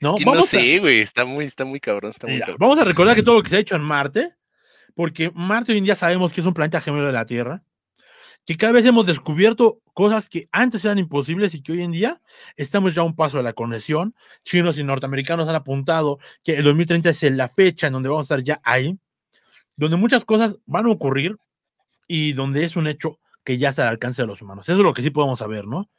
No, 0.00 0.14
es 0.16 0.24
que 0.24 0.30
no 0.30 0.42
sé, 0.42 0.78
güey. 0.78 1.00
Está 1.00 1.24
muy, 1.24 1.44
está 1.44 1.64
muy 1.64 1.80
cabrón. 1.80 2.12
Está 2.12 2.28
muy 2.28 2.34
mira, 2.34 2.46
cabrón. 2.46 2.58
Vamos 2.60 2.78
a 2.78 2.84
recordar 2.84 3.16
que 3.16 3.24
todo 3.24 3.34
lo 3.34 3.42
que 3.42 3.50
se 3.50 3.56
ha 3.56 3.58
hecho 3.58 3.74
en 3.74 3.82
Marte, 3.82 4.32
porque 4.94 5.32
Marte 5.34 5.72
hoy 5.72 5.78
en 5.78 5.84
día 5.84 5.96
sabemos 5.96 6.32
que 6.32 6.40
es 6.40 6.46
un 6.46 6.54
planeta 6.54 6.80
gemelo 6.80 7.08
de 7.08 7.12
la 7.12 7.26
Tierra 7.26 7.64
que 8.48 8.56
cada 8.56 8.72
vez 8.72 8.86
hemos 8.86 9.04
descubierto 9.04 9.82
cosas 9.92 10.26
que 10.30 10.46
antes 10.52 10.82
eran 10.82 10.98
imposibles 10.98 11.54
y 11.54 11.60
que 11.60 11.72
hoy 11.72 11.82
en 11.82 11.92
día 11.92 12.22
estamos 12.56 12.94
ya 12.94 13.02
a 13.02 13.04
un 13.04 13.14
paso 13.14 13.36
de 13.36 13.42
la 13.42 13.52
conexión. 13.52 14.14
Chinos 14.42 14.78
y 14.78 14.84
norteamericanos 14.84 15.46
han 15.46 15.54
apuntado 15.54 16.18
que 16.42 16.56
el 16.56 16.64
2030 16.64 17.10
es 17.10 17.22
la 17.24 17.48
fecha 17.48 17.88
en 17.88 17.92
donde 17.92 18.08
vamos 18.08 18.22
a 18.22 18.34
estar 18.36 18.42
ya 18.42 18.58
ahí, 18.64 18.98
donde 19.76 19.98
muchas 19.98 20.24
cosas 20.24 20.56
van 20.64 20.86
a 20.86 20.90
ocurrir 20.92 21.36
y 22.06 22.32
donde 22.32 22.64
es 22.64 22.76
un 22.76 22.86
hecho 22.86 23.20
que 23.44 23.58
ya 23.58 23.68
está 23.68 23.82
al 23.82 23.88
alcance 23.88 24.22
de 24.22 24.28
los 24.28 24.40
humanos. 24.40 24.66
Eso 24.66 24.78
es 24.78 24.84
lo 24.84 24.94
que 24.94 25.02
sí 25.02 25.10
podemos 25.10 25.40
saber, 25.40 25.66
¿no? 25.66 25.90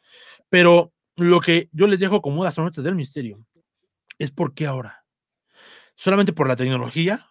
Pero 0.49 0.91
lo 1.17 1.41
que 1.41 1.69
yo 1.71 1.85
les 1.85 1.99
dejo 1.99 2.19
como 2.19 2.43
las 2.43 2.57
notas 2.57 2.83
del 2.83 2.95
misterio 2.95 3.45
es 4.17 4.31
por 4.31 4.55
qué 4.55 4.65
ahora. 4.65 5.05
Solamente 5.93 6.33
por 6.33 6.47
la 6.47 6.55
tecnología, 6.55 7.27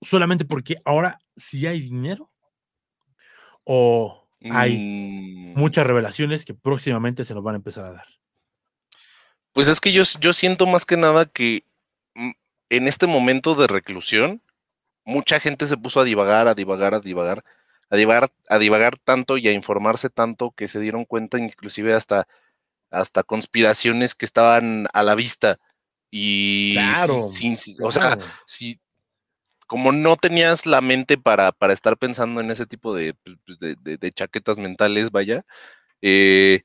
solamente 0.00 0.44
porque 0.44 0.76
ahora 0.84 1.18
sí 1.36 1.66
hay 1.66 1.80
dinero 1.80 2.30
o 3.64 4.26
hay 4.50 4.76
mm. 4.76 5.58
muchas 5.58 5.86
revelaciones 5.86 6.44
que 6.44 6.54
próximamente 6.54 7.24
se 7.24 7.34
nos 7.34 7.42
van 7.42 7.54
a 7.54 7.58
empezar 7.58 7.86
a 7.86 7.92
dar? 7.92 8.06
Pues 9.52 9.68
es 9.68 9.80
que 9.80 9.92
yo, 9.92 10.02
yo 10.20 10.32
siento 10.32 10.66
más 10.66 10.84
que 10.84 10.96
nada 10.96 11.26
que 11.26 11.64
mm, 12.14 12.30
en 12.70 12.88
este 12.88 13.06
momento 13.06 13.54
de 13.54 13.66
reclusión, 13.66 14.42
mucha 15.04 15.40
gente 15.40 15.66
se 15.66 15.76
puso 15.76 16.00
a 16.00 16.04
divagar, 16.04 16.48
a 16.48 16.54
divagar, 16.54 16.94
a 16.94 17.00
divagar, 17.00 17.44
a 17.90 17.96
divagar, 17.96 18.30
a 18.48 18.58
divagar 18.58 18.98
tanto 18.98 19.38
y 19.38 19.48
a 19.48 19.52
informarse 19.52 20.10
tanto 20.10 20.50
que 20.50 20.68
se 20.68 20.80
dieron 20.80 21.04
cuenta 21.04 21.38
inclusive 21.38 21.94
hasta, 21.94 22.26
hasta 22.90 23.22
conspiraciones 23.22 24.14
que 24.14 24.24
estaban 24.24 24.88
a 24.92 25.02
la 25.02 25.14
vista. 25.14 25.58
Y 26.10 26.74
claro, 26.74 27.20
sin, 27.28 27.56
sin, 27.56 27.76
claro. 27.76 27.88
o 27.88 27.92
sea, 27.92 28.18
si 28.46 28.80
como 29.66 29.92
no 29.92 30.16
tenías 30.16 30.66
la 30.66 30.80
mente 30.80 31.18
para, 31.18 31.52
para 31.52 31.72
estar 31.72 31.96
pensando 31.96 32.40
en 32.40 32.50
ese 32.50 32.66
tipo 32.66 32.94
de, 32.94 33.14
pues, 33.14 33.58
de, 33.58 33.76
de, 33.80 33.96
de 33.96 34.12
chaquetas 34.12 34.58
mentales, 34.58 35.10
vaya, 35.10 35.44
eh, 36.02 36.62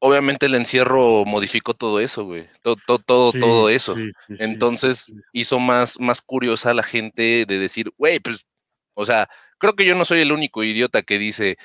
obviamente 0.00 0.46
el 0.46 0.54
encierro 0.56 1.24
modificó 1.24 1.74
todo 1.74 2.00
eso, 2.00 2.24
güey. 2.24 2.48
Todo, 2.62 2.76
todo, 2.86 2.98
todo, 2.98 3.32
todo 3.32 3.68
eso. 3.68 3.96
Entonces 4.28 5.12
hizo 5.32 5.60
más, 5.60 6.00
más 6.00 6.20
curiosa 6.20 6.70
a 6.70 6.74
la 6.74 6.82
gente 6.82 7.44
de 7.46 7.58
decir, 7.58 7.92
güey, 7.96 8.18
pues, 8.18 8.44
o 8.94 9.06
sea, 9.06 9.28
creo 9.58 9.74
que 9.76 9.84
yo 9.84 9.94
no 9.94 10.04
soy 10.04 10.20
el 10.20 10.32
único 10.32 10.64
idiota 10.64 11.02
que 11.02 11.18
dice, 11.18 11.56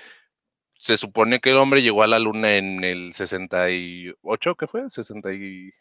se 0.78 0.98
supone 0.98 1.40
que 1.40 1.52
el 1.52 1.58
hombre 1.58 1.82
llegó 1.82 2.04
a 2.04 2.08
la 2.08 2.20
luna 2.20 2.58
en 2.58 2.84
el 2.84 3.14
68, 3.14 4.56
¿qué 4.56 4.68
fue? 4.68 4.90
60 4.90 5.34
y... 5.34 5.72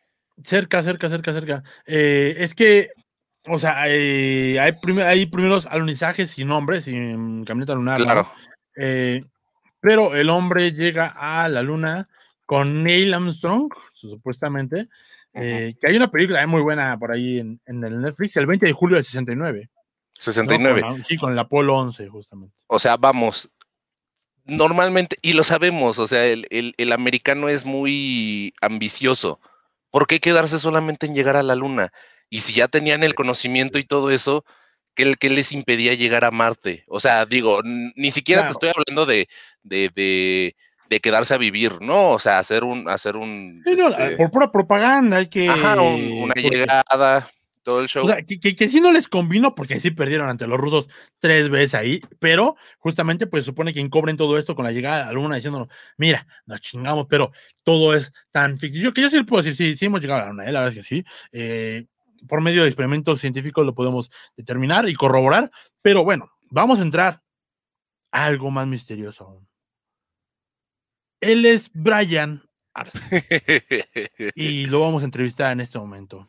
Cerca, 0.43 0.83
cerca, 0.83 1.09
cerca, 1.09 1.33
cerca. 1.33 1.63
Eh, 1.87 2.37
es 2.39 2.55
que, 2.55 2.89
o 3.47 3.59
sea, 3.59 3.85
eh, 3.89 4.59
hay, 4.59 4.73
hay 5.01 5.27
primeros 5.27 5.67
alunizajes 5.67 6.31
sin 6.31 6.51
hombre, 6.51 6.83
sin 6.83 7.45
camioneta 7.45 7.75
lunar. 7.75 7.99
Claro. 7.99 8.29
Eh, 8.77 9.25
pero 9.81 10.15
el 10.15 10.31
hombre 10.31 10.73
llega 10.73 11.15
a 11.17 11.49
la 11.49 11.63
luna 11.63 12.09
con 12.47 12.83
Neil 12.83 13.13
Armstrong, 13.15 13.73
supuestamente, 13.93 14.89
que 15.33 15.77
hay 15.83 15.97
una 15.97 16.11
película 16.11 16.47
muy 16.47 16.63
buena 16.63 16.99
por 16.99 17.11
ahí 17.13 17.39
en, 17.39 17.61
el 17.67 18.01
Netflix, 18.01 18.37
el 18.37 18.47
20 18.47 18.67
de 18.67 18.73
julio 18.73 18.97
del 18.97 19.05
69. 19.05 19.69
69. 20.19 21.03
sí, 21.03 21.17
con 21.17 21.33
el 21.33 21.39
Apolo 21.39 21.77
11, 21.77 22.09
justamente. 22.09 22.57
O 22.69 22.79
sea, 22.79 22.97
vamos, 22.97 23.51
normalmente, 24.45 25.17
y 25.23 25.33
lo 25.33 25.45
sabemos, 25.45 25.99
o 25.99 26.07
sea, 26.07 26.25
el, 26.27 26.47
el, 26.51 26.93
americano 26.93 27.49
es 27.49 27.65
muy 27.65 28.55
ambicioso. 28.61 29.41
¿Por 29.91 30.07
qué 30.07 30.21
quedarse 30.21 30.59
solamente 30.59 31.07
en 31.07 31.15
llegar 31.15 31.37
a 31.37 31.43
la 31.43 31.55
luna? 31.55 31.93
Y 32.31 32.41
si 32.41 32.55
ya 32.55 32.69
tenían 32.69 33.03
el 33.03 33.15
conocimiento 33.15 33.79
y 33.79 33.85
todo 33.85 34.11
eso, 34.11 34.45
¿qué, 34.95 35.15
qué 35.19 35.31
les 35.31 35.53
impedía 35.53 35.95
llegar 35.95 36.25
a 36.25 36.31
Marte? 36.31 36.85
O 36.89 37.01
sea, 37.01 37.27
digo, 37.27 37.61
ni 37.65 38.11
siquiera 38.11 38.47
te 38.47 38.53
estoy 38.53 38.71
hablando 38.75 39.07
de, 39.07 39.29
de, 39.63 39.91
de, 39.95 40.57
de, 40.89 41.01
quedarse 41.01 41.35
a 41.35 41.39
vivir, 41.39 41.81
¿no? 41.81 42.13
O 42.13 42.19
sea, 42.19 42.39
hacer 42.39 42.65
un... 42.65 42.89
Hacer 42.89 43.17
un 43.17 43.63
este 43.65 44.17
por 44.17 44.31
pura 44.31 44.51
propaganda, 44.51 45.19
hay 45.19 45.29
que... 45.29 45.49
Ajá, 45.49 45.81
una 45.81 46.35
llegada 46.35 47.29
todo 47.65 47.81
el 47.81 47.89
show. 47.89 48.05
O 48.05 48.09
sea, 48.09 48.23
que, 48.23 48.39
que, 48.39 48.69
sí 48.69 48.81
no 48.81 48.93
les 48.93 49.09
convino 49.09 49.55
porque 49.55 49.81
sí 49.81 49.91
perdieron 49.91 50.29
ante 50.29 50.47
los 50.47 50.61
rusos 50.61 50.89
tres 51.19 51.49
veces 51.49 51.75
ahí, 51.75 52.01
pero 52.21 52.57
justamente 52.79 53.27
pues 53.27 53.45
supone 53.45 53.75
que 53.75 53.81
encobren 53.81 54.17
todo 54.17 54.39
esto 54.39 54.55
con 54.55 54.65
la 54.65 54.71
llegada 54.71 54.99
de 54.99 55.05
la 55.07 55.13
luna 55.13 55.37
diciéndonos, 55.37 55.69
mira, 55.97 56.27
nos 56.47 56.61
chingamos, 56.61 57.07
pero 57.09 57.33
todo 57.65 57.95
es 57.95 58.13
tan 58.31 58.57
ficticio 58.57 58.93
que 58.93 59.01
yo 59.01 59.11
sí 59.11 59.23
puedo 59.25 59.43
decir, 59.43 59.57
sí, 59.57 59.77
sí 59.77 59.87
hemos 59.87 60.01
llegado 60.01 60.21
a 60.21 60.25
la 60.25 60.31
luna, 60.31 60.45
¿eh? 60.45 60.53
la 60.53 60.61
verdad 60.61 60.79
es 60.79 60.87
que 60.87 60.95
sí. 60.95 61.05
Eh, 61.33 61.87
por 62.29 62.41
medio 62.41 62.63
de 62.63 62.69
experimentos 62.69 63.21
científicos 63.21 63.65
lo 63.65 63.75
podemos 63.75 64.11
determinar 64.37 64.89
y 64.89 64.95
corroborar, 64.95 65.51
pero 65.83 66.05
bueno, 66.05 66.31
vamos 66.51 66.79
a 66.79 66.83
entrar 66.83 67.23
a 68.13 68.25
algo 68.25 68.51
más 68.51 68.67
misterioso 68.67 69.25
aún. 69.25 69.49
Él 71.21 71.47
es 71.47 71.71
Brian 71.73 72.43
Arce 72.75 72.99
y 74.35 74.67
lo 74.67 74.81
vamos 74.81 75.03
a 75.03 75.07
entrevistar 75.07 75.53
en 75.53 75.61
este 75.61 75.79
momento. 75.79 76.29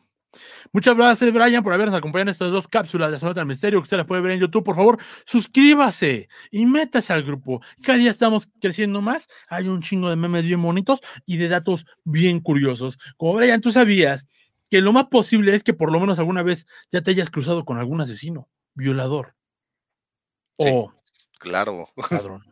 Muchas 0.72 0.96
gracias, 0.96 1.32
Brian, 1.32 1.62
por 1.62 1.72
habernos 1.72 1.94
acompañado 1.94 2.30
en 2.30 2.32
estas 2.32 2.50
dos 2.50 2.68
cápsulas 2.68 3.10
de 3.10 3.18
Sonata 3.18 3.40
del 3.40 3.46
Misterio 3.46 3.78
que 3.80 3.84
usted 3.84 3.96
las 3.96 4.06
puede 4.06 4.20
ver 4.20 4.32
en 4.32 4.40
YouTube. 4.40 4.64
Por 4.64 4.76
favor, 4.76 4.98
suscríbase 5.24 6.28
y 6.50 6.66
métase 6.66 7.12
al 7.12 7.22
grupo. 7.22 7.62
Cada 7.82 7.98
día 7.98 8.10
estamos 8.10 8.48
creciendo 8.60 9.00
más. 9.00 9.28
Hay 9.48 9.68
un 9.68 9.80
chingo 9.82 10.10
de 10.10 10.16
memes 10.16 10.44
bien 10.44 10.62
bonitos 10.62 11.00
y 11.24 11.36
de 11.36 11.48
datos 11.48 11.86
bien 12.04 12.40
curiosos. 12.40 12.98
Como 13.16 13.34
Brian, 13.34 13.60
tú 13.60 13.70
sabías 13.70 14.26
que 14.70 14.80
lo 14.80 14.92
más 14.92 15.06
posible 15.06 15.54
es 15.54 15.62
que 15.62 15.74
por 15.74 15.92
lo 15.92 16.00
menos 16.00 16.18
alguna 16.18 16.42
vez 16.42 16.66
ya 16.92 17.02
te 17.02 17.10
hayas 17.10 17.30
cruzado 17.30 17.64
con 17.64 17.78
algún 17.78 18.00
asesino, 18.00 18.48
violador. 18.74 19.34
o 20.58 20.92
claro. 21.38 21.88
ladrón. 22.10 22.42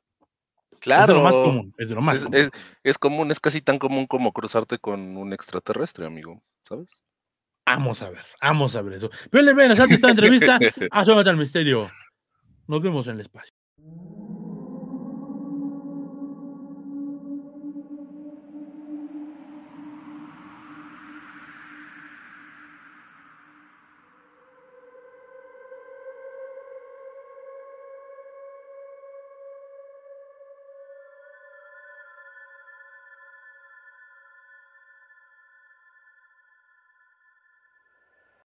Claro. 0.81 1.05
Es 1.07 1.09
de 1.09 1.15
lo 1.15 1.23
más 1.23 1.35
común. 1.35 1.75
Es, 1.79 1.89
de 1.89 1.95
lo 1.95 2.03
más 2.03 2.25
común. 2.25 2.51
es 2.83 2.99
común, 2.99 3.31
es 3.31 3.41
casi 3.41 3.63
tan 3.63 3.79
común 3.79 4.07
como 4.07 4.33
cruzarte 4.33 4.79
con 4.79 5.17
un 5.17 5.33
extraterrestre, 5.33 6.05
amigo. 6.07 6.43
¿Sabes? 6.63 7.03
Vamos 7.67 8.03
a 8.03 8.11
ver, 8.11 8.25
vamos 8.43 8.77
a 8.77 8.83
ver 8.83 8.95
eso. 8.95 9.11
Pero 9.31 9.43
le 9.43 9.55
ven, 9.55 9.71
esta 9.71 10.11
entrevista 10.11 10.59
a 10.91 11.01
al 11.01 11.37
Misterio. 11.37 11.89
Nos 12.67 12.83
vemos 12.83 13.07
en 13.07 13.15
el 13.15 13.21
espacio. 13.21 13.55